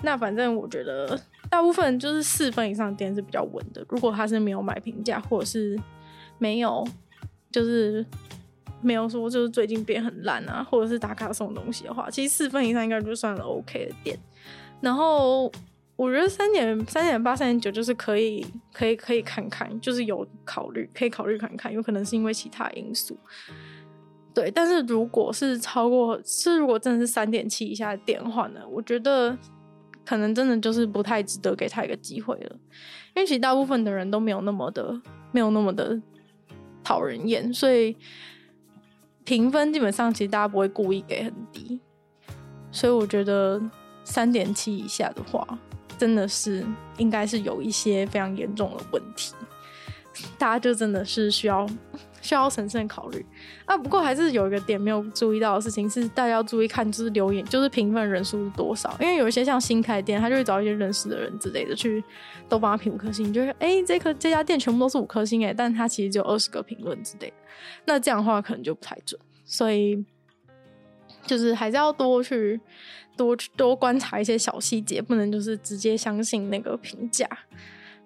[0.02, 1.20] 那反正我觉得。
[1.48, 3.84] 大部分就是四分以上店是比较稳的。
[3.88, 5.76] 如果他是没有买评价，或者是
[6.38, 6.86] 没有，
[7.50, 8.06] 就是
[8.80, 14.16] 没有说就是最近变很烂啊，或者是打卡送东西的话，其实四分以上应该就算了 OK 的店。
[14.80, 15.50] 然后
[15.96, 23.18] 我觉得三点三点八、三点九就是可以，可以，可以看看，就是有考虑，可以考虑看看，有可能是因为其他因素。
[24.32, 29.36] 对，但是如果是超过，是如果真的是三点七以下的店的话呢，我觉得。
[30.10, 32.56] 可能真的就是不太值得给他一个机会了，
[33.14, 35.00] 因为其实大部分的人都没有那么的
[35.30, 35.96] 没有那么的
[36.82, 37.96] 讨人厌，所以
[39.22, 41.78] 评分基本上其实大家不会故意给很低，
[42.72, 43.62] 所以我觉得
[44.02, 45.46] 三点七以下的话，
[45.96, 46.66] 真的是
[46.98, 49.32] 应该是有一些非常严重的问题，
[50.36, 51.64] 大家就真的是需要。
[52.20, 53.24] 需要审慎考虑
[53.64, 53.76] 啊！
[53.76, 58.94] 不过还是有一个点没有注意到的事情是，大家要注意看，就是留言，就是评分人数是多少。
[59.00, 62.02] 因为有一些像新开店，他就会找一些认识的人之类的去
[62.48, 67.34] 都帮他评五颗星，就是哎、欸，这颗这家店全部都是五颗星哎，但他其实只有二十个评论之类的。
[67.84, 70.04] 那这样的话可能就不太准，所以
[71.26, 72.60] 就是还是要多去
[73.16, 77.26] 多去多观察一些小细节，不能就是直接相信那个评价。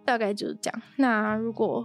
[0.06, 0.82] 大概就是这样。
[0.96, 1.82] 那如果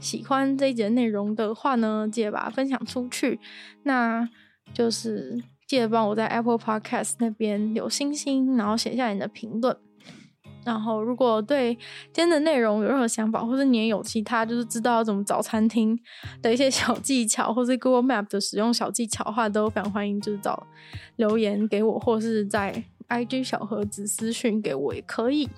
[0.00, 3.38] 喜欢这一节内容的话呢，记得把它分享出去。
[3.84, 4.28] 那
[4.74, 9.76] 就是记得帮我在 Apple Podcast 那边留星星，然后写下你的评论。
[10.64, 11.72] 然后，如果对
[12.12, 15.96] 今天的内容有任何想法，或者你也有其他就是知道怎么找餐厅
[16.42, 20.66] 的一些小技巧，或是 Google Map 的使用小技巧的话，都非常欢迎，就是找
[21.14, 25.48] 留言给我，或是在 IG 小盒子私讯给我也可以。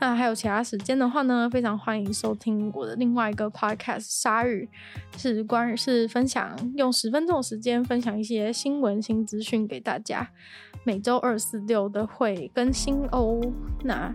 [0.00, 4.68] 那还有其他时间的话呢，非常欢迎收听我的另外一个 podcast《鲨语》，
[5.20, 10.30] 是关于是分享用十分钟的时间分享一些新闻新资讯给大家。
[10.84, 13.40] 每周二、四、六都会更新哦。
[13.82, 14.14] 那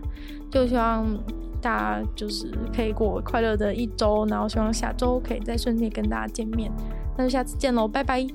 [0.50, 1.06] 就希望
[1.60, 6.72] 大家就是可以过快乐的一周，然后希望下周可以再顺利跟大家见面。
[7.16, 8.26] 那就下次见喽，拜拜。